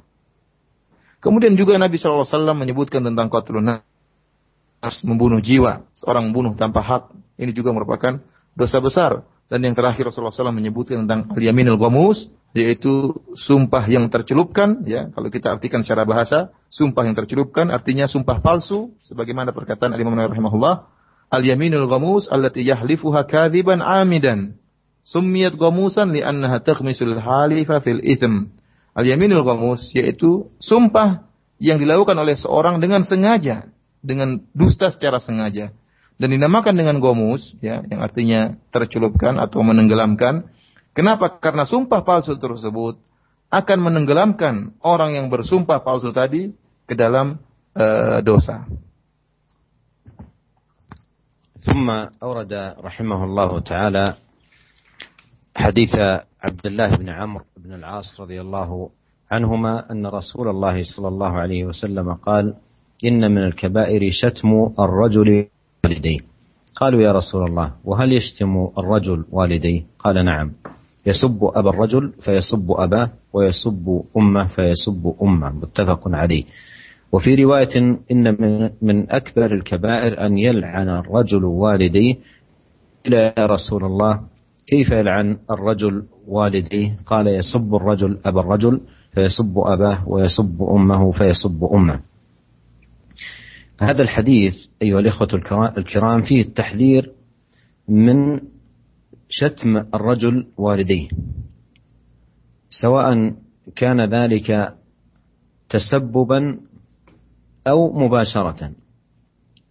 [1.19, 3.83] Kemudian juga Nabi SAW menyebutkan tentang qatlun
[5.07, 7.03] membunuh jiwa, seorang membunuh tanpa hak.
[7.39, 8.19] Ini juga merupakan
[8.53, 9.23] dosa besar.
[9.53, 12.25] Dan yang terakhir Rasulullah SAW menyebutkan tentang al-yaminul ghamus,
[12.57, 15.13] yaitu sumpah yang tercelupkan ya.
[15.13, 20.33] Kalau kita artikan secara bahasa sumpah yang tercelupkan artinya sumpah palsu sebagaimana perkataan Imam Nawawi
[20.33, 20.89] rahimahullah.
[21.29, 24.57] Al yaminul ghamus allati yahlifuha kadziban amidan
[25.05, 28.49] summiyat ghamusan li'annaha takhmisul halifa fil itsm
[28.97, 31.29] al yaminul ghamus yaitu sumpah
[31.61, 33.69] yang dilakukan oleh seorang dengan sengaja
[34.01, 35.73] dengan dusta secara sengaja
[36.18, 40.50] dan dinamakan dengan gomus ya yang artinya tercelupkan atau menenggelamkan
[40.98, 41.30] Kenapa?
[41.38, 42.98] Karena sumpah palsu tersebut
[43.54, 46.50] akan menenggelamkan orang yang bersumpah palsu tadi
[46.90, 47.38] ke dalam
[47.78, 48.66] uh, dosa.
[51.58, 51.90] ثم
[52.22, 54.06] أورد رحمه الله تعالى
[55.54, 55.94] حديث
[56.40, 58.70] عبد الله بن عمرو بن العاص رضي الله
[59.30, 62.56] عنهما أن رسول الله صلى الله عليه وسلم قال
[63.04, 65.50] إن من الكبائر شتم الرجل
[65.85, 66.19] والديه
[66.75, 70.51] قالوا يا رسول الله وهل يشتم الرجل والديه قال نعم.
[71.05, 75.49] يسب أبا الرجل فيسب أباه ويسب أمه فيسب أمه.
[75.49, 76.43] متفق عليه.
[77.11, 78.23] وفي رواية إن
[78.81, 82.15] من, أكبر الكبائر أن يلعن الرجل والديه
[83.07, 84.21] إلى رسول الله
[84.67, 88.81] كيف يلعن الرجل والديه قال يسب الرجل أبا الرجل
[89.13, 91.99] فيسب أباه ويسب أمه فيسب أمه.
[93.83, 95.27] هذا الحديث أيها الإخوة
[95.77, 97.11] الكرام فيه التحذير
[97.87, 98.39] من
[99.29, 101.07] شتم الرجل والديه
[102.69, 103.33] سواء
[103.75, 104.75] كان ذلك
[105.69, 106.59] تسببا
[107.67, 108.71] أو مباشرة.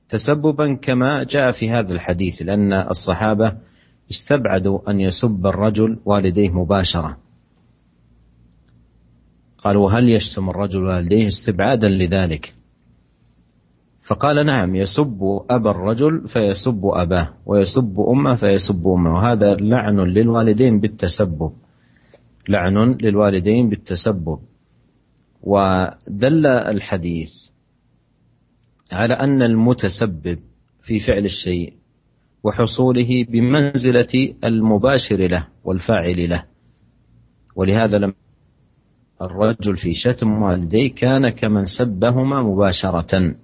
[0.08, 3.52] تسببا كما جاء في هذا الحديث لأن الصحابة
[4.10, 7.18] استبعدوا أن يسب الرجل والديه مباشرة.
[9.58, 12.54] قالوا هل يشتم الرجل والديه استبعادا لذلك؟
[14.02, 19.14] فقال نعم يسب أبا الرجل فيسب أباه ويسب أمه فيسب أمه.
[19.14, 21.52] وهذا لعن للوالدين بالتسبب.
[22.48, 24.38] لعن للوالدين بالتسبب.
[25.42, 27.30] ودل الحديث
[28.92, 30.38] على أن المتسبب
[30.82, 31.72] في فعل الشيء
[32.44, 36.44] وحصوله بمنزلة المباشر له والفاعل له.
[37.56, 38.14] ولهذا لما
[39.22, 43.34] الرجل في شتم والديه كان كمن سبهما مباشرة.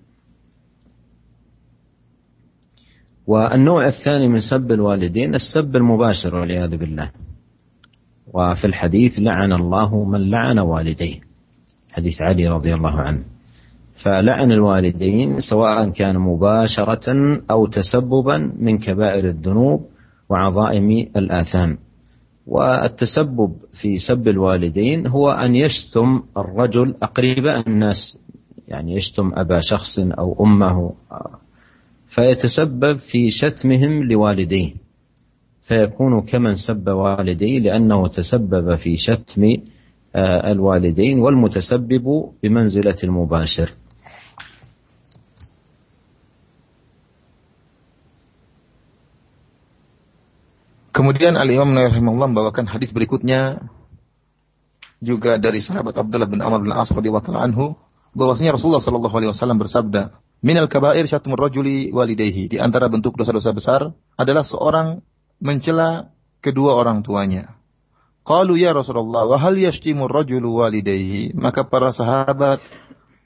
[3.29, 7.11] والنوع الثاني من سب الوالدين السب المباشر والعياذ بالله.
[8.35, 11.21] وفي الحديث لعن الله من لعن والديه.
[11.93, 13.23] حديث علي رضي الله عنه.
[14.05, 17.13] فلعن الوالدين سواء كان مباشرة
[17.51, 19.87] أو تسببا من كبائر الذنوب
[20.29, 21.79] وعظائم الآثام.
[22.47, 28.19] والتسبب في سب الوالدين هو أن يشتم الرجل أقرباء الناس.
[28.69, 30.93] يعني يشتم أبا شخص أو أمه.
[32.09, 34.73] فيتسبب في شتمهم لوالديه
[35.63, 39.43] فيكون كمن سب والديه لأنه تسبب في شتم
[40.53, 42.07] الوالدين والمتسبب
[42.43, 43.71] بمنزلة المباشر
[50.99, 53.63] Kemudian Al-Imam Nawawi rahimahullah membawakan hadis berikutnya
[54.99, 57.79] juga dari sahabat Abdullah bin Amr bin As radhiyallahu anhu
[58.19, 62.55] bahwasanya Rasulullah sallallahu alaihi wasallam bersabda, Minal kabair syatmur rajuli walidayhi.
[62.55, 65.03] Di antara bentuk dosa-dosa besar adalah seorang
[65.43, 67.59] mencela kedua orang tuanya.
[68.23, 71.35] Qalu ya Rasulullah, wa hal yashtimur rajulu walidayhi?
[71.35, 72.63] Maka para sahabat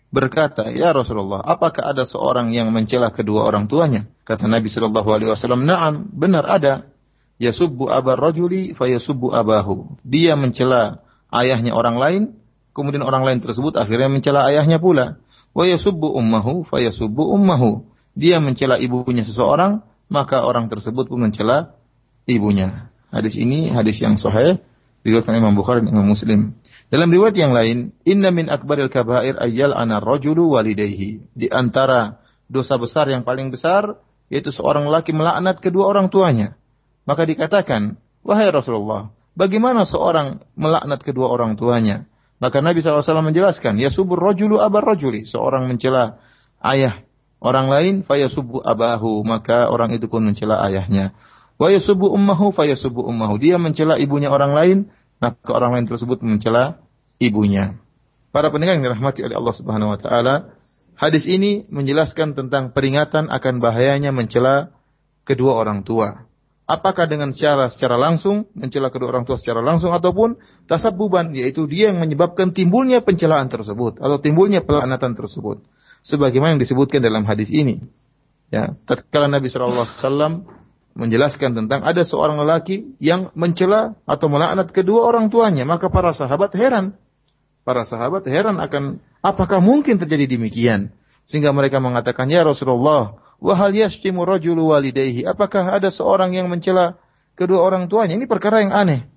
[0.08, 5.28] berkata, "Ya Rasulullah, apakah ada seorang yang mencela kedua orang tuanya?" Kata Nabi sallallahu alaihi
[5.28, 6.88] wasallam, "Na'am, benar ada.
[7.36, 12.22] Yasubbu abar rajuli fayasubbu abahu." Dia mencela ayahnya orang lain,
[12.72, 15.20] kemudian orang lain tersebut akhirnya mencela ayahnya pula
[15.52, 17.88] wa yasubbu ummahu fayasubbu ummahu.
[18.12, 19.80] Dia mencela ibunya seseorang,
[20.12, 21.76] maka orang tersebut pun mencela
[22.28, 22.92] ibunya.
[23.08, 24.60] Hadis ini hadis yang sahih
[25.04, 26.56] diriwayatkan Imam Bukhari dan Imam Muslim.
[26.92, 31.24] Dalam riwayat yang lain, inna min akbaril kabair ayyal ana rajulu walidayhi.
[31.32, 32.20] Di antara
[32.52, 33.96] dosa besar yang paling besar
[34.32, 36.56] yaitu seorang laki melaknat kedua orang tuanya.
[37.04, 42.08] Maka dikatakan, wahai Rasulullah, bagaimana seorang melaknat kedua orang tuanya?
[42.42, 46.18] Maka Nabi SAW menjelaskan, ya subur rojulu abar rojuli, seorang mencela
[46.58, 47.06] ayah
[47.38, 51.14] orang lain, fayasubu abahu, maka orang itu pun mencela ayahnya.
[51.54, 53.38] Wa yasubu ummahu fayasubu ummahu.
[53.38, 54.78] Dia mencela ibunya orang lain,
[55.22, 56.82] maka orang lain tersebut mencela
[57.22, 57.78] ibunya.
[58.34, 60.34] Para pendengar yang dirahmati oleh Allah Subhanahu wa taala,
[60.98, 64.74] hadis ini menjelaskan tentang peringatan akan bahayanya mencela
[65.22, 66.26] kedua orang tua.
[66.62, 70.38] Apakah dengan secara secara langsung mencela kedua orang tua secara langsung ataupun
[70.70, 75.66] tasabbuban yaitu dia yang menyebabkan timbulnya pencelaan tersebut atau timbulnya pelaknatan tersebut.
[76.06, 77.82] Sebagaimana yang disebutkan dalam hadis ini.
[78.54, 80.32] Ya, tatkala Nabi sallallahu alaihi wasallam
[80.92, 86.52] menjelaskan tentang ada seorang lelaki yang mencela atau melaknat kedua orang tuanya, maka para sahabat
[86.52, 86.94] heran.
[87.62, 90.92] Para sahabat heran akan apakah mungkin terjadi demikian?
[91.22, 97.02] Sehingga mereka mengatakan, "Ya Rasulullah, wa hal yashtimu rajulu walidayhi?" Apakah ada seorang yang mencela
[97.34, 98.14] kedua orang tuanya?
[98.14, 99.10] Ini perkara yang aneh.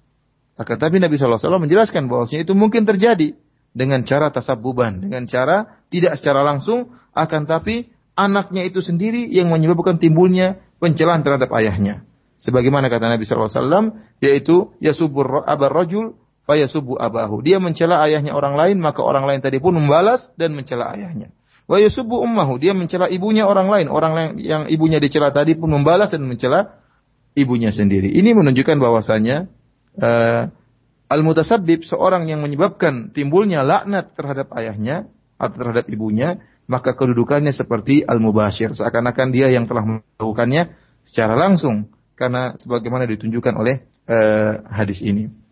[0.58, 3.36] Akan tapi Nabi SAW menjelaskan bahwasanya itu mungkin terjadi
[3.76, 10.00] dengan cara tasabuban, dengan cara tidak secara langsung, akan tapi anaknya itu sendiri yang menyebabkan
[10.00, 12.08] timbulnya pencelahan terhadap ayahnya.
[12.40, 16.16] Sebagaimana kata Nabi SAW, yaitu yasubur abar rajul
[16.48, 17.42] fayasubu abahu.
[17.42, 21.34] Dia mencela ayahnya orang lain, maka orang lain tadi pun membalas dan mencela ayahnya.
[21.66, 26.14] Wa yasubu ummahu, dia mencela ibunya orang lain, orang yang ibunya dicela tadi pun membalas
[26.14, 26.78] dan mencela
[27.34, 28.14] ibunya sendiri.
[28.14, 29.50] Ini menunjukkan bahwasanya
[29.98, 30.54] uh,
[31.10, 35.10] al-mutasabbib seorang yang menyebabkan timbulnya laknat terhadap ayahnya
[35.42, 36.38] atau terhadap ibunya,
[36.70, 40.70] maka kedudukannya seperti al-mubashir, seakan-akan dia yang telah melakukannya
[41.02, 45.45] secara langsung karena sebagaimana ditunjukkan oleh uh, hadis ini.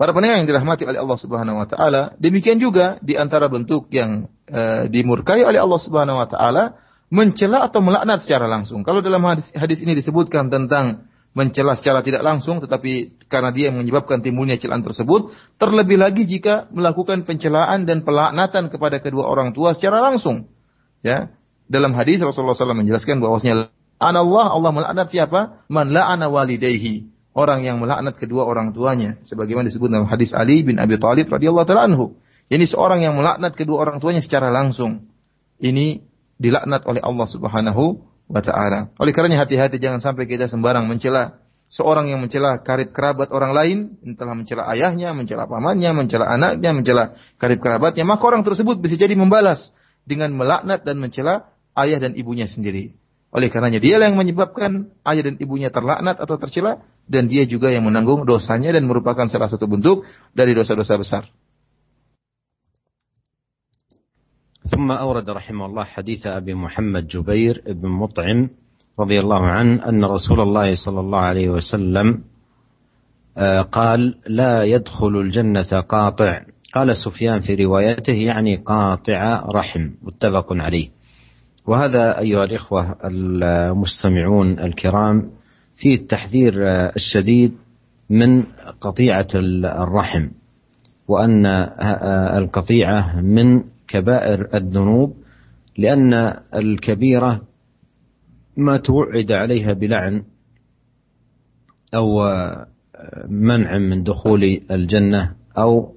[0.00, 4.32] Para pendengar yang dirahmati oleh Allah Subhanahu wa taala, demikian juga di antara bentuk yang
[4.48, 6.80] e, dimurkai oleh Allah Subhanahu wa taala
[7.12, 8.80] mencela atau melaknat secara langsung.
[8.80, 11.04] Kalau dalam hadis, hadis ini disebutkan tentang
[11.36, 16.72] mencela secara tidak langsung tetapi karena dia yang menyebabkan timbulnya celaan tersebut, terlebih lagi jika
[16.72, 20.48] melakukan pencelaan dan pelaknatan kepada kedua orang tua secara langsung.
[21.04, 21.28] Ya.
[21.68, 23.68] Dalam hadis Rasulullah SAW menjelaskan bahwasanya
[24.00, 25.60] Allah Allah melaknat siapa?
[25.68, 30.78] Man la'ana walidayhi orang yang melaknat kedua orang tuanya sebagaimana disebut dalam hadis Ali bin
[30.82, 32.18] Abi Thalib radhiyallahu taala anhu.
[32.50, 35.06] Ini seorang yang melaknat kedua orang tuanya secara langsung.
[35.62, 36.02] Ini
[36.40, 37.84] dilaknat oleh Allah Subhanahu
[38.26, 38.90] wa taala.
[38.98, 41.38] Oleh karenanya hati-hati jangan sampai kita sembarang mencela
[41.70, 43.78] seorang yang mencela karib kerabat orang lain,
[44.18, 47.04] telah mencela ayahnya, mencela pamannya, mencela anaknya, mencela
[47.38, 49.70] karib kerabatnya, maka orang tersebut bisa jadi membalas
[50.02, 52.98] dengan melaknat dan mencela ayah dan ibunya sendiri.
[53.30, 57.90] Oleh karenanya dia yang menyebabkan ayah dan ibunya terlaknat atau tercela dan dia juga yang
[57.90, 61.24] menanggung dosanya dan merupakan salah satu bentuk dari dosa-dosa besar.
[64.70, 68.48] ثم أورد رحمه الله حديث أبي محمد جبير بن مطعم
[69.00, 72.22] رضي الله عنه أن رسول الله صلى الله عليه وسلم
[73.72, 76.42] قال لا يدخل الجنة قاطع
[76.74, 80.88] قال سفيان في روايته يعني قاطع رحم متفق عليه
[81.66, 85.30] وهذا أيها الإخوة المستمعون الكرام
[85.80, 86.54] فيه التحذير
[86.96, 87.52] الشديد
[88.10, 88.42] من
[88.80, 90.28] قطيعة الرحم
[91.08, 91.46] وأن
[92.36, 95.16] القطيعة من كبائر الذنوب
[95.78, 97.42] لأن الكبيرة
[98.56, 100.22] ما توعد عليها بلعن
[101.94, 102.28] أو
[103.28, 105.94] منع من دخول الجنة أو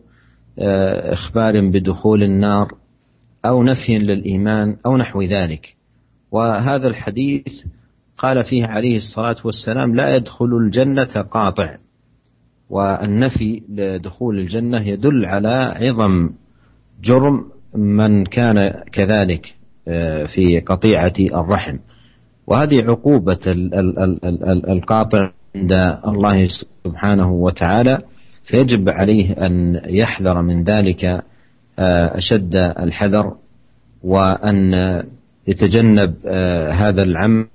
[1.13, 2.71] إخبار بدخول النار
[3.45, 5.75] أو نفي للإيمان أو نحو ذلك.
[6.31, 7.65] وهذا الحديث
[8.17, 11.78] قال فيه عليه الصلاة والسلام لا يدخل الجنة قاطع.
[12.69, 16.30] والنفي لدخول الجنة يدل على عظم
[17.04, 17.45] جرم
[17.76, 19.56] من كان كذلك
[20.28, 21.78] في قطيعة الرحم.
[22.47, 23.39] وهذه عقوبة
[24.69, 25.73] القاطع عند
[26.08, 26.47] الله
[26.84, 28.02] سبحانه وتعالى
[28.43, 31.23] فيجب عليه أن يحذر من ذلك
[31.80, 33.36] أشد الحذر
[34.04, 34.73] وأن
[35.47, 36.16] يتجنب
[36.72, 37.47] هذا العمل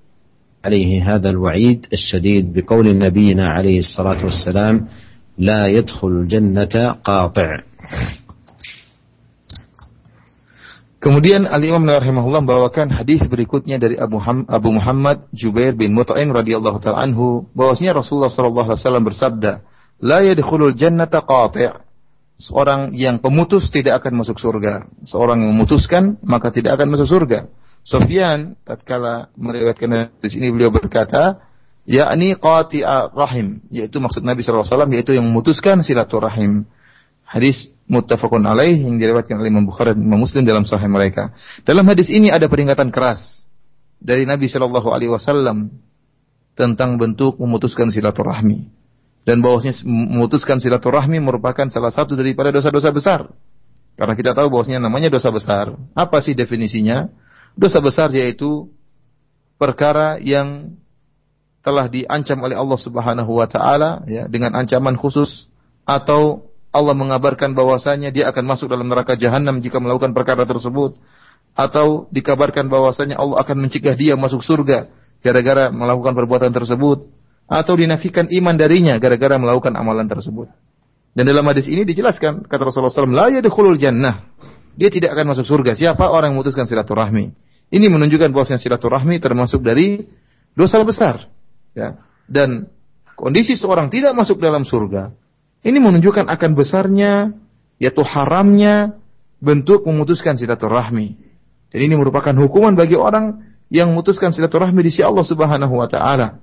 [0.66, 4.88] عليه هذا الوعيد الشديد بقول نبينا عليه الصلاة والسلام
[5.38, 7.50] لا يدخل الجنة قاطع
[11.04, 16.80] Kemudian Ali Imam rahimahullah membawakan hadis berikutnya dari Abu, Abu Muhammad Jubair bin Mut'im radhiyallahu
[16.80, 19.52] taala anhu bahwasanya Rasulullah sallallahu alaihi wasallam bersabda,
[20.00, 21.76] "La yadkhulul jannata qati'."
[22.40, 24.88] Seorang yang pemutus tidak akan masuk surga.
[25.04, 27.52] Seorang yang memutuskan maka tidak akan masuk surga.
[27.87, 31.41] Sofyan tatkala meriwayatkan di sini beliau berkata,
[31.89, 36.69] yakni qati'a rahim, yaitu maksud Nabi SAW yaitu yang memutuskan silaturahim.
[37.29, 41.33] Hadis muttafaqun alaih yang diriwayatkan oleh Imam Bukhari dan Imam Muslim dalam sahih mereka.
[41.65, 43.45] Dalam hadis ini ada peringatan keras
[44.01, 45.69] dari Nabi Shallallahu Alaihi Wasallam
[46.57, 48.69] tentang bentuk memutuskan silaturahmi
[49.29, 53.21] dan bahwasanya memutuskan silaturahmi merupakan salah satu daripada dosa-dosa besar.
[53.99, 55.77] Karena kita tahu bahwasanya namanya dosa besar.
[55.93, 57.13] Apa sih definisinya?
[57.55, 58.69] Dosa besar yaitu
[59.61, 60.77] perkara yang
[61.63, 65.51] telah diancam oleh Allah Subhanahu wa taala ya dengan ancaman khusus
[65.85, 70.97] atau Allah mengabarkan bahwasanya dia akan masuk dalam neraka jahanam jika melakukan perkara tersebut
[71.59, 74.87] atau dikabarkan bahwasanya Allah akan mencegah dia masuk surga
[75.25, 77.11] gara-gara melakukan perbuatan tersebut
[77.49, 80.53] atau dinafikan iman darinya gara-gara melakukan amalan tersebut.
[81.17, 84.29] Dan dalam hadis ini dijelaskan kata Rasulullah SAW, la yadkhulul jannah.
[84.79, 85.75] Dia tidak akan masuk surga.
[85.75, 87.35] Siapa orang yang memutuskan silaturahmi?
[87.75, 90.07] Ini menunjukkan bahwa silaturahmi termasuk dari
[90.55, 91.27] dosa besar.
[91.75, 91.99] Ya.
[92.31, 92.71] Dan
[93.19, 95.11] kondisi seorang tidak masuk dalam surga,
[95.67, 97.35] ini menunjukkan akan besarnya,
[97.83, 98.95] yaitu haramnya
[99.43, 101.19] bentuk memutuskan silaturahmi.
[101.75, 103.43] Dan ini merupakan hukuman bagi orang
[103.75, 106.39] yang memutuskan silaturahmi di sisi Allah Subhanahu wa taala.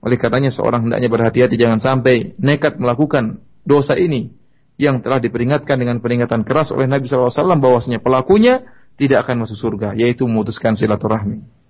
[0.00, 4.39] Oleh karenanya seorang hendaknya berhati-hati jangan sampai nekat melakukan dosa ini
[4.79, 8.67] yang telah diperingatkan dengan peringatan keras oleh Nabi SAW bahwasanya pelakunya
[8.99, 11.65] tidak akan masuk surga, yaitu memutuskan silaturahmi.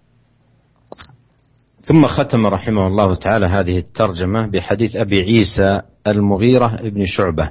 [1.85, 7.49] ثم ختم رحمه الله تعالى هذه الترجمة بحديث أبي عيسى المغيرة ابن شعبة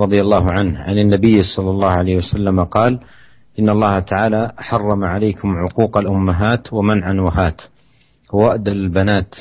[0.00, 3.00] رضي الله عنه عن النبي صلى الله عليه وسلم قال
[3.58, 7.62] إن الله تعالى حرم عليكم عقوق الأمهات ومنع وهات
[8.32, 9.34] وأد البنات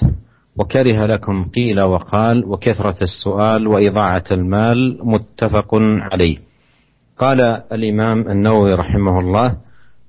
[0.59, 5.69] وكره لكم قيل وقال وكثرة السؤال وإضاعة المال متفق
[6.13, 6.39] عليه.
[7.19, 7.41] قال
[7.73, 9.57] الإمام النووي رحمه الله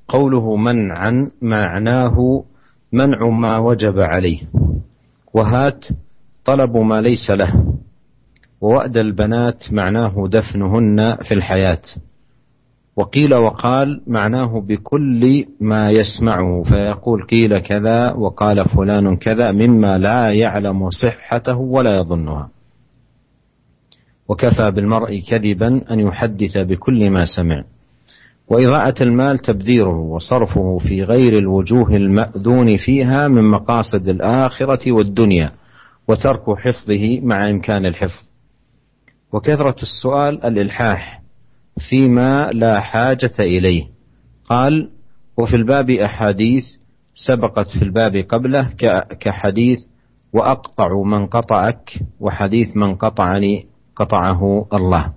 [0.07, 2.43] قوله منعا معناه
[2.93, 4.39] منع ما وجب عليه.
[5.33, 5.85] وهات
[6.45, 7.73] طلب ما ليس له.
[8.61, 11.81] ووأد البنات معناه دفنهن في الحياة.
[12.97, 20.89] وقيل وقال معناه بكل ما يسمعه فيقول قيل كذا وقال فلان كذا مما لا يعلم
[20.89, 22.49] صحته ولا يظنها.
[24.27, 27.63] وكفى بالمرء كذبا أن يحدث بكل ما سمع.
[28.47, 35.51] واضاعه المال تبذيره وصرفه في غير الوجوه المأذون فيها من مقاصد الآخرة والدنيا
[36.07, 38.27] وترك حفظه مع إمكان الحفظ.
[39.33, 41.26] وكثرة السؤال الإلحاح
[41.89, 43.83] فيما لا حاجة إليه.
[44.45, 44.89] قال
[45.37, 46.63] وفي الباب أحاديث
[47.13, 48.69] سبقت في الباب قبله
[49.19, 49.79] كحديث
[50.33, 53.65] وأقطع من قطعك وحديث من قطعني
[53.95, 55.13] قطعه الله.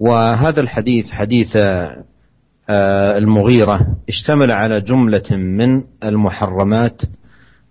[0.00, 1.56] وهذا الحديث حديث
[2.68, 7.02] آه، المغيرة اشتمل على جملة من المحرمات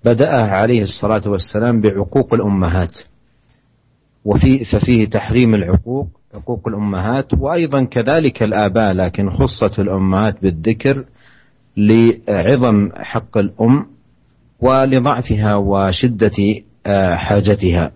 [0.05, 2.99] بدأها عليه الصلاة والسلام بعقوق الأمهات.
[4.25, 11.05] وفي ففيه تحريم العقوق حقوق الأمهات وأيضا كذلك الآباء لكن خصت الأمهات بالذكر
[11.77, 13.85] لعظم حق الأم
[14.59, 17.91] ولضعفها وشدة آه، حاجتها.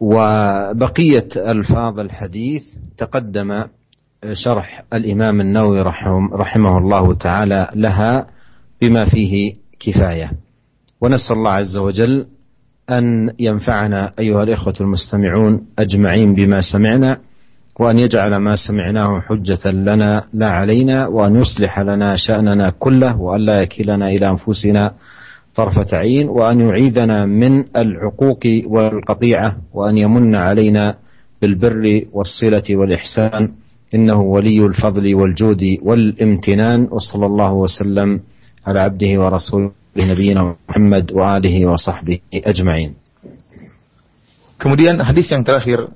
[0.00, 2.62] وبقية ألفاظ الحديث
[2.98, 3.64] تقدم
[4.32, 5.82] شرح الإمام النووي
[6.32, 8.26] رحمه الله تعالى لها
[8.82, 10.32] بما فيه كفاية.
[11.00, 12.26] ونسأل الله عز وجل
[12.90, 17.18] أن ينفعنا أيها الإخوة المستمعون أجمعين بما سمعنا
[17.80, 23.62] وأن يجعل ما سمعناه حجة لنا لا علينا وأن يصلح لنا شأننا كله وأن لا
[23.62, 24.92] يكلنا إلى أنفسنا
[25.54, 30.94] طرفة عين وأن يعيذنا من العقوق والقطيعة وأن يمن علينا
[31.42, 33.52] بالبر والصلة والإحسان.
[33.94, 38.20] إنه ولي الفضل والجود والامتنان وصلى الله وسلم
[38.66, 39.70] على عبده ورسوله.
[39.95, 42.91] لنبينا محمد وآله وصحبه أجمعين
[44.59, 45.87] Kemudian hadis yang terakhir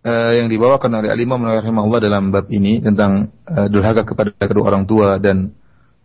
[0.00, 4.88] uh, yang dibawakan oleh Al-Imam rahimahullah dalam bab ini tentang uh, durhaka kepada kedua orang
[4.88, 5.52] tua dan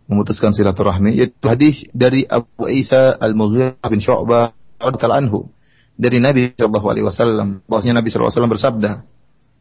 [0.04, 4.52] memutuskan silaturahmi yaitu hadis dari Abu Isa Al-Mughirah bin Syu'bah
[4.84, 5.38] radhiyallahu anhu
[5.96, 8.90] dari Nabi sallallahu alaihi wasallam bahwasanya Nabi sallallahu alaihi wasallam bersabda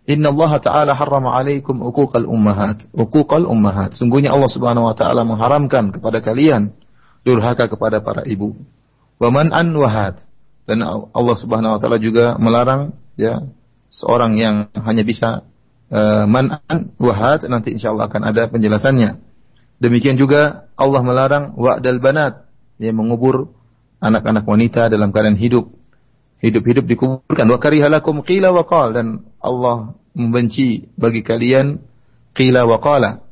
[0.02, 5.94] Inna Allah Ta'ala harrama alaikum uquqal ummahat uquqal ummahat sungguhnya Allah Subhanahu wa taala mengharamkan
[5.94, 6.74] kepada kalian
[7.27, 8.55] durhaka kepada para ibu.
[9.19, 10.23] Waman an wahad
[10.71, 13.43] dan Allah Subhanahu wa taala juga melarang ya
[13.91, 15.43] seorang yang hanya bisa
[15.91, 19.19] uh, man an wahad nanti insyaallah akan ada penjelasannya.
[19.83, 22.47] Demikian juga Allah melarang wa'dal banat
[22.79, 23.53] ya mengubur
[23.99, 25.69] anak-anak wanita dalam keadaan hidup.
[26.41, 27.49] Hidup-hidup dikuburkan.
[27.49, 31.81] Wa karihalakum qila wa qal dan Allah membenci bagi kalian
[32.37, 33.26] qila wa qala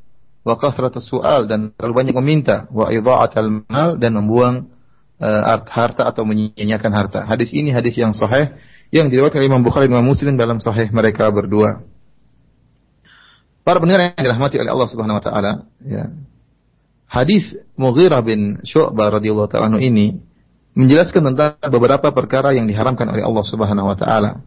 [0.44, 4.68] wa kasratus su'al dan terlalu banyak meminta wa idha'atal mal dan membuang
[5.18, 7.20] uh, harta atau menyia-nyiakan harta.
[7.24, 8.52] Hadis ini hadis yang sahih
[8.92, 11.82] yang diriwayatkan Imam Bukhari dan Muslim dalam sahih mereka berdua.
[13.64, 16.12] Para pendengar yang dirahmati oleh Allah Subhanahu wa taala, ya.
[17.08, 20.20] hadis Mughirah bin Syu'bah radhiyallahu taala ini
[20.76, 24.44] menjelaskan tentang beberapa perkara yang diharamkan oleh Allah Subhanahu wa taala.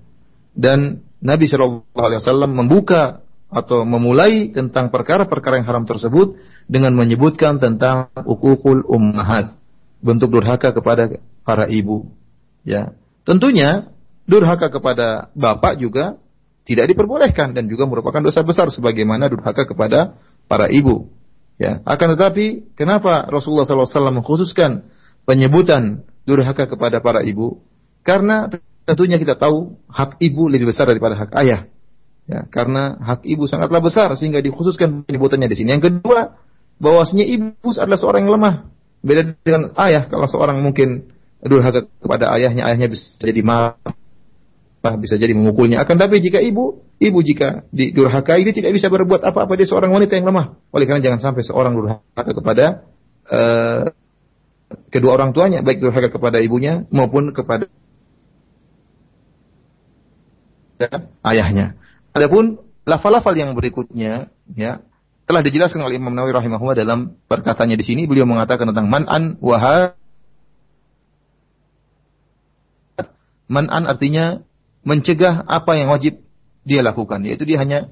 [0.53, 6.35] Dan Nabi Shallallahu alaihi wasallam membuka atau memulai tentang perkara-perkara yang haram tersebut
[6.67, 9.55] dengan menyebutkan tentang ukukul ummahat,
[10.03, 12.11] bentuk durhaka kepada para ibu.
[12.67, 12.91] Ya.
[13.23, 13.91] Tentunya
[14.27, 16.19] durhaka kepada bapak juga
[16.67, 20.19] tidak diperbolehkan dan juga merupakan dosa besar sebagaimana durhaka kepada
[20.51, 21.07] para ibu.
[21.57, 24.85] Ya, akan tetapi kenapa Rasulullah SAW mengkhususkan
[25.25, 27.63] penyebutan durhaka kepada para ibu?
[28.05, 28.51] Karena
[28.85, 31.71] tentunya kita tahu hak ibu lebih besar daripada hak ayah.
[32.27, 35.79] Ya, karena hak ibu sangatlah besar sehingga dikhususkan penyebutannya di sini.
[35.79, 36.35] Yang kedua,
[36.75, 38.55] bahwasanya ibu adalah seorang yang lemah.
[38.99, 41.07] Beda dengan ayah kalau seorang mungkin
[41.39, 45.79] durhaka kepada ayahnya, ayahnya bisa jadi marah, bisa jadi memukulnya.
[45.79, 50.19] Akan tapi jika ibu, ibu jika didurhakai dia tidak bisa berbuat apa-apa dia seorang wanita
[50.19, 50.59] yang lemah.
[50.75, 52.65] Oleh karena jangan sampai seorang durhaka kepada
[53.31, 53.87] uh,
[54.91, 57.71] kedua orang tuanya, baik durhaka kepada ibunya maupun kepada
[61.23, 61.79] ayahnya.
[62.17, 64.81] Adapun lafal-lafal yang berikutnya ya
[65.29, 69.93] telah dijelaskan oleh Imam Nawawi rahimahullah dalam perkataannya di sini beliau mengatakan tentang man'an wa
[73.45, 74.41] man'an artinya
[74.81, 76.25] mencegah apa yang wajib
[76.65, 77.91] dia lakukan yaitu dia hanya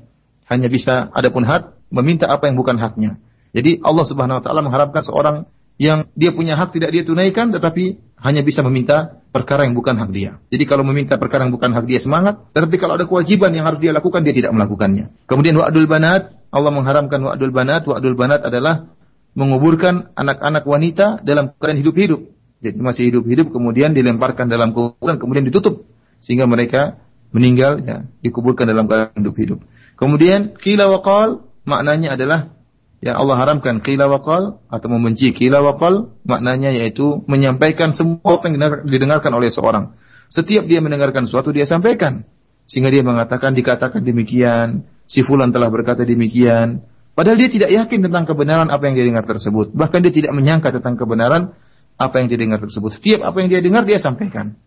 [0.49, 3.21] hanya bisa adapun hak meminta apa yang bukan haknya.
[3.53, 5.36] Jadi Allah Subhanahu wa taala mengharapkan seorang
[5.78, 10.09] yang dia punya hak tidak dia tunaikan tetapi hanya bisa meminta perkara yang bukan hak
[10.16, 10.39] dia.
[10.47, 13.84] Jadi kalau meminta perkara yang bukan hak dia semangat, tetapi kalau ada kewajiban yang harus
[13.84, 15.11] dia lakukan dia tidak melakukannya.
[15.28, 17.84] Kemudian wa'dul banat, Allah mengharamkan wa'dul banat.
[17.84, 18.95] Wa'dul banat adalah
[19.36, 22.22] menguburkan anak-anak wanita dalam keadaan hidup-hidup.
[22.63, 25.86] Jadi masih hidup-hidup kemudian dilemparkan dalam kuburan kemudian ditutup
[26.24, 26.97] sehingga mereka
[27.36, 29.59] meninggal ya dikuburkan dalam keadaan hidup-hidup.
[29.99, 32.55] Kemudian qila waqal maknanya adalah
[33.04, 38.58] yang Allah haramkan qila waqal atau membenci qila waqal maknanya yaitu menyampaikan semua apa yang
[38.88, 39.93] didengarkan oleh seorang.
[40.32, 42.26] Setiap dia mendengarkan sesuatu dia sampaikan
[42.66, 46.82] sehingga dia mengatakan dikatakan demikian, si fulan telah berkata demikian,
[47.14, 49.70] padahal dia tidak yakin tentang kebenaran apa yang dia dengar tersebut.
[49.78, 51.54] Bahkan dia tidak menyangka tentang kebenaran
[51.96, 52.98] apa yang dia dengar tersebut.
[52.98, 54.58] Setiap apa yang dia dengar dia sampaikan.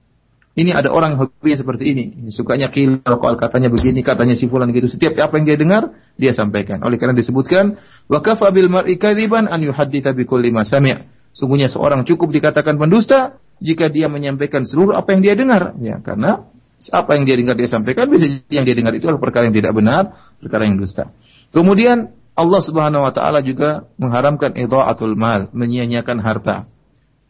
[0.59, 2.05] Ini ada orang hobinya seperti ini.
[2.35, 4.91] Sukanya kilau, kalau katanya begini, katanya si fulan gitu.
[4.91, 6.83] Setiap apa yang dia dengar, dia sampaikan.
[6.83, 7.79] Oleh karena disebutkan,
[8.11, 11.07] wa kafa bil mar'i kadziban an yuhadditha bi kulli ma sami'.
[11.31, 15.79] Sungguhnya seorang cukup dikatakan pendusta jika dia menyampaikan seluruh apa yang dia dengar.
[15.79, 16.51] Ya, karena
[16.91, 19.79] apa yang dia dengar dia sampaikan, bisa yang dia dengar itu adalah perkara yang tidak
[19.79, 21.15] benar, perkara yang dusta.
[21.55, 26.67] Kemudian Allah Subhanahu wa taala juga mengharamkan idha'atul mal, menyia-nyiakan harta.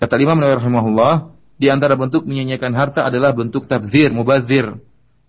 [0.01, 1.13] Kata Imam Nawawi rahimahullah,
[1.59, 4.79] di antara bentuk menyanyikan harta adalah bentuk tabzir, mubazir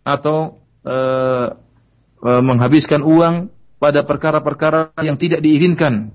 [0.06, 0.98] atau e,
[2.22, 3.50] e, menghabiskan uang
[3.82, 6.14] pada perkara-perkara yang tidak diizinkan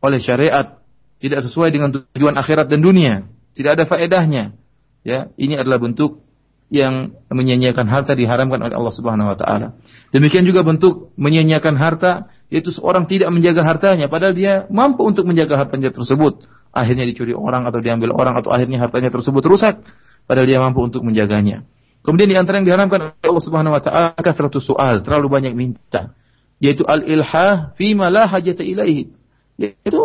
[0.00, 0.80] oleh syariat,
[1.20, 4.56] tidak sesuai dengan tujuan akhirat dan dunia, tidak ada faedahnya.
[5.04, 6.24] Ya, ini adalah bentuk
[6.72, 9.76] yang menyanyiakan harta diharamkan oleh Allah Subhanahu wa taala.
[10.14, 15.54] Demikian juga bentuk menyanyiakan harta yaitu seorang tidak menjaga hartanya padahal dia mampu untuk menjaga
[15.54, 19.82] hartanya tersebut akhirnya dicuri orang atau diambil orang atau akhirnya hartanya tersebut rusak
[20.26, 21.66] padahal dia mampu untuk menjaganya.
[22.00, 26.16] Kemudian di antara yang diharamkan oleh Allah Subhanahu wa taala kasratus soal, terlalu banyak minta.
[26.60, 29.12] Yaitu al-ilhah fi ma la hajata ilaihi.
[29.60, 30.00] Yaitu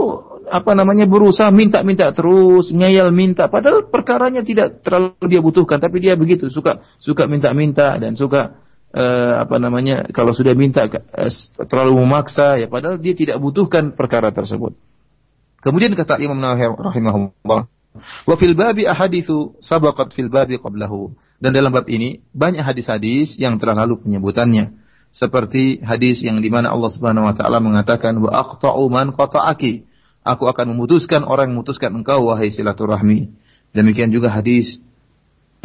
[0.52, 6.14] apa namanya berusaha minta-minta terus, ngeyel minta padahal perkaranya tidak terlalu dia butuhkan tapi dia
[6.14, 8.60] begitu suka suka minta-minta dan suka
[8.94, 11.32] uh, apa namanya kalau sudah minta uh,
[11.66, 14.76] terlalu memaksa ya padahal dia tidak butuhkan perkara tersebut.
[15.66, 17.62] Kemudian kata Imam Nawawi rahimahullah,
[18.30, 21.18] wa fil babi ahaditsu sabaqat fil babi qablahu.
[21.42, 24.78] Dan dalam bab ini banyak hadis-hadis yang telah lalu penyebutannya.
[25.10, 29.90] Seperti hadis yang di mana Allah Subhanahu wa taala mengatakan wa aqta'u man qata'aki.
[30.22, 33.34] Aku akan memutuskan orang yang memutuskan engkau wahai silaturahmi.
[33.74, 34.86] Demikian juga hadis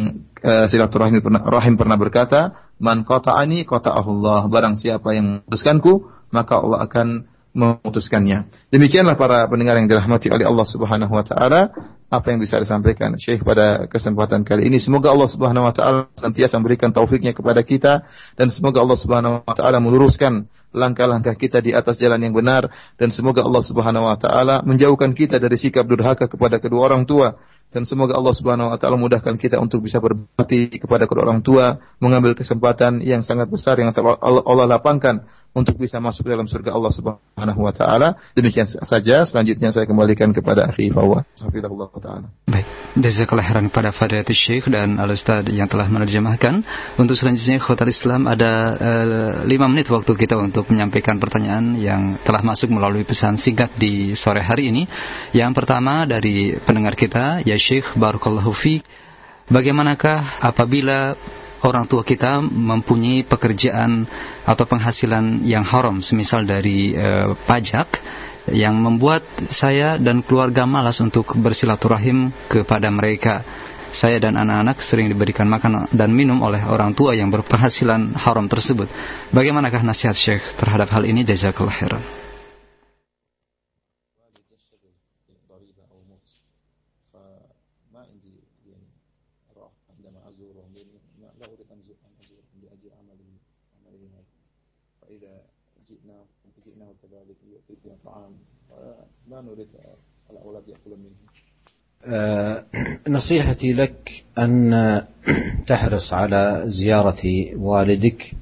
[0.00, 6.88] uh, silaturahmi pernah, rahim pernah berkata, "Man qata'ani qata'ahullah." Barang siapa yang memutuskanku, maka Allah
[6.88, 7.08] akan
[7.60, 8.48] memutuskannya.
[8.72, 11.68] Demikianlah para pendengar yang dirahmati oleh Allah Subhanahu wa taala,
[12.08, 14.80] apa yang bisa disampaikan Syekh pada kesempatan kali ini.
[14.80, 18.02] Semoga Allah Subhanahu wa taala senantiasa memberikan taufiknya kepada kita
[18.34, 23.12] dan semoga Allah Subhanahu wa taala meluruskan langkah-langkah kita di atas jalan yang benar dan
[23.12, 27.38] semoga Allah Subhanahu wa taala menjauhkan kita dari sikap durhaka kepada kedua orang tua
[27.70, 31.78] dan semoga Allah Subhanahu wa taala mudahkan kita untuk bisa berbakti kepada kedua orang tua,
[32.02, 37.60] mengambil kesempatan yang sangat besar yang Allah, lapangkan untuk bisa masuk dalam surga Allah Subhanahu
[37.66, 38.14] wa taala.
[38.38, 41.26] Demikian saja, selanjutnya saya kembalikan kepada akhi Fawwa.
[41.42, 42.26] Hafizahullah taala.
[42.46, 42.66] Baik.
[42.98, 46.62] Jazakallah khairan kepada Fadilatul Syekh dan Al Ustaz yang telah menerjemahkan.
[46.98, 48.74] Untuk selanjutnya Khotar Islam ada
[49.42, 54.14] eh, 5 menit waktu kita untuk menyampaikan pertanyaan yang telah masuk melalui pesan singkat di
[54.14, 54.86] sore hari ini.
[55.34, 58.82] Yang pertama dari pendengar kita, ya Syekh Barakallahu Fi.
[59.50, 61.18] Bagaimanakah apabila
[61.64, 64.04] orang tua kita mempunyai pekerjaan
[64.44, 67.88] atau penghasilan yang haram, semisal dari uh, pajak,
[68.50, 73.44] yang membuat saya dan keluarga malas untuk bersilaturahim kepada mereka.
[73.90, 78.86] Saya dan anak-anak sering diberikan makan dan minum oleh orang tua yang berpenghasilan haram tersebut.
[79.34, 81.26] Bagaimanakah nasihat Syekh terhadap hal ini?
[81.26, 82.19] Jazakallah khairan.
[103.08, 105.02] نصيحتي لك أن
[105.68, 107.22] تحرص على زيارة
[107.56, 108.32] والدك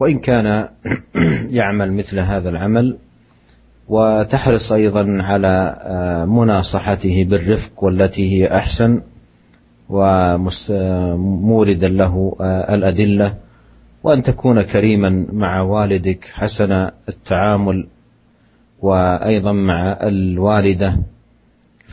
[0.00, 0.68] وإن كان
[1.58, 2.96] يعمل مثل هذا العمل
[3.88, 9.02] وتحرص أيضا على آه، مناصحته بالرفق والتي هي أحسن
[9.88, 13.34] وموردا له آه، الأدلة
[14.02, 16.72] وأن تكون كريما مع والدك حسن
[17.08, 17.86] التعامل
[18.82, 20.98] وأيضا مع الوالدة.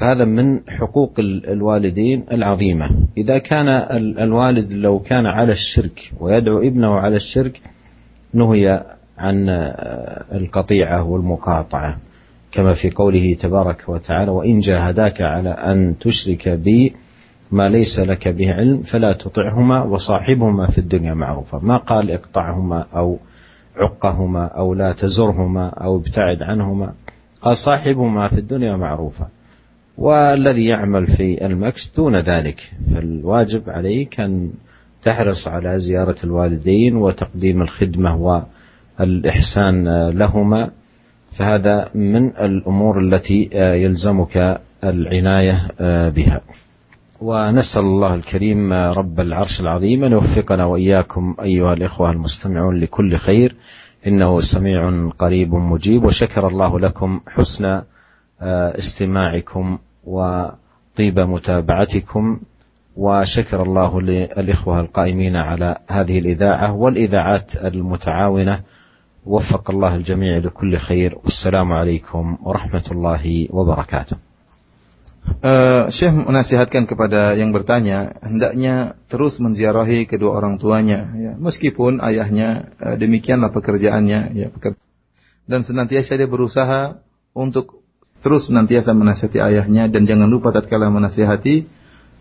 [0.02, 2.90] فهذا من حقوق الوالدين العظيمة.
[3.18, 3.68] إذا كان
[4.20, 7.62] الوالد لو كان على الشرك ويدعو ابنه على الشرك
[8.34, 8.84] نهي
[9.18, 9.50] عن
[10.34, 11.98] القطيعة والمقاطعة.
[12.52, 16.96] كما في قوله تبارك وتعالى وإن جاهداك على أن تشرك بي
[17.52, 21.60] ما ليس لك به علم فلا تطعهما وصاحبهما في الدنيا معروفا.
[21.64, 23.20] ما قال اقطعهما أو
[23.76, 26.94] عقهما أو لا تزرهما أو ابتعد عنهما.
[27.42, 29.28] قال صاحبهما في الدنيا معروفا.
[30.02, 32.72] والذي يعمل في المكس دون ذلك.
[32.94, 34.52] فالواجب عليك أن
[35.04, 38.46] تحرص على زيارة الوالدين وتقديم الخدمة
[39.00, 40.70] والإحسان لهما.
[41.38, 45.68] فهذا من الأمور التي يلزمك العناية
[46.10, 46.42] بها.
[47.22, 53.56] ونسأل الله الكريم رب العرش العظيم أن يوفقنا وإياكم أيها الإخوة المستمعون لكل خير.
[54.08, 56.04] إنه سميع قريب مجيب.
[56.04, 57.82] وشكر الله لكم حسن
[58.80, 62.40] استماعكم وطيب متابعتكم
[62.96, 68.60] وشكر الله للإخوة القائمين على هذه الإذاعة والإذاعات المتعاونة
[69.26, 74.18] وفق الله الجميع لكل خير والسلام عليكم ورحمة الله وبركاته
[75.22, 82.74] Uh, Syekh menasihatkan kepada yang bertanya hendaknya terus menziarahi kedua orang tuanya ya meskipun ayahnya
[82.82, 84.50] uh, demikianlah pekerjaannya ya
[85.46, 87.06] dan senantiasa dia berusaha
[87.38, 87.81] untuk
[88.22, 91.66] terus senantiasa menasihati ayahnya dan jangan lupa tatkala menasihati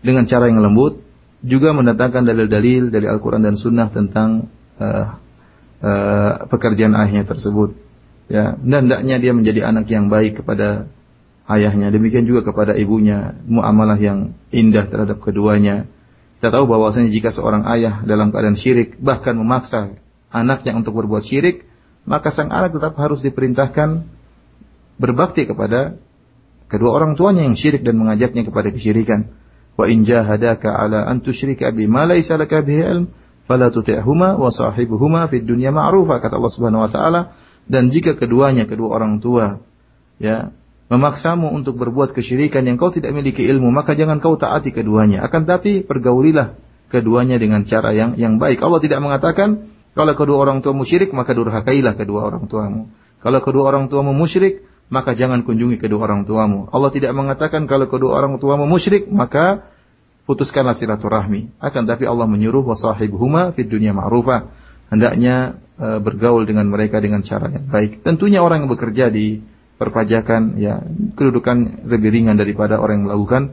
[0.01, 1.01] dengan cara yang lembut
[1.41, 5.05] juga mendatangkan dalil-dalil dari Al-Qur'an dan Sunnah tentang uh,
[5.81, 7.73] uh, pekerjaan ayahnya tersebut.
[8.29, 10.87] Ya dan hendaknya dia menjadi anak yang baik kepada
[11.49, 15.89] ayahnya, demikian juga kepada ibunya, muamalah yang indah terhadap keduanya.
[16.39, 19.97] Kita tahu bahwasanya jika seorang ayah dalam keadaan syirik bahkan memaksa
[20.33, 21.69] anaknya untuk berbuat syirik,
[22.05, 24.20] maka sang anak tetap harus diperintahkan
[25.01, 25.97] berbakti kepada
[26.69, 29.33] kedua orang tuanya yang syirik dan mengajaknya kepada kesyirikan.
[29.73, 33.05] Wa in jahadaka ala an tusyrika bima laysa laka bihi ilm
[33.49, 37.21] fala tuti'huma wa sahibuhuma fid dunya ma'rufa kata Allah Subhanahu wa taala
[37.65, 39.63] dan jika keduanya kedua orang tua
[40.21, 40.53] ya
[40.91, 45.23] memaksamu untuk berbuat kesyirikan yang kau tidak miliki ilmu, maka jangan kau taati keduanya.
[45.23, 46.59] Akan tapi pergaulilah
[46.91, 48.59] keduanya dengan cara yang yang baik.
[48.59, 52.91] Allah tidak mengatakan kalau kedua orang tuamu syirik maka durhakailah kedua orang tuamu.
[53.23, 56.67] Kalau kedua orang tuamu musyrik maka jangan kunjungi kedua orang tuamu.
[56.69, 59.71] Allah tidak mengatakan kalau kedua orang tuamu musyrik maka
[60.27, 61.55] putuskanlah silaturahmi.
[61.63, 64.51] Akan tapi Allah menyuruh wasahibuhuma fid dunya ma'rufa.
[64.91, 68.03] Hendaknya e, bergaul dengan mereka dengan cara yang baik.
[68.03, 69.39] Tentunya orang yang bekerja di
[69.79, 70.83] perpajakan ya
[71.15, 73.43] kedudukan lebih ringan daripada orang yang melakukan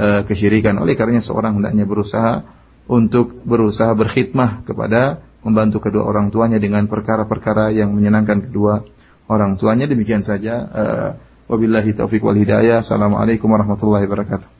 [0.00, 0.80] uh, kesyirikan.
[0.80, 2.40] Oleh karenanya seorang hendaknya berusaha
[2.88, 8.80] untuk berusaha berkhidmah kepada membantu kedua orang tuanya dengan perkara-perkara yang menyenangkan kedua
[9.28, 9.90] orang tuanya.
[9.90, 10.54] Demikian saja.
[10.70, 11.10] Uh,
[11.50, 12.80] wabillahi taufiq wal hidayah.
[12.80, 14.53] Assalamualaikum warahmatullahi wabarakatuh.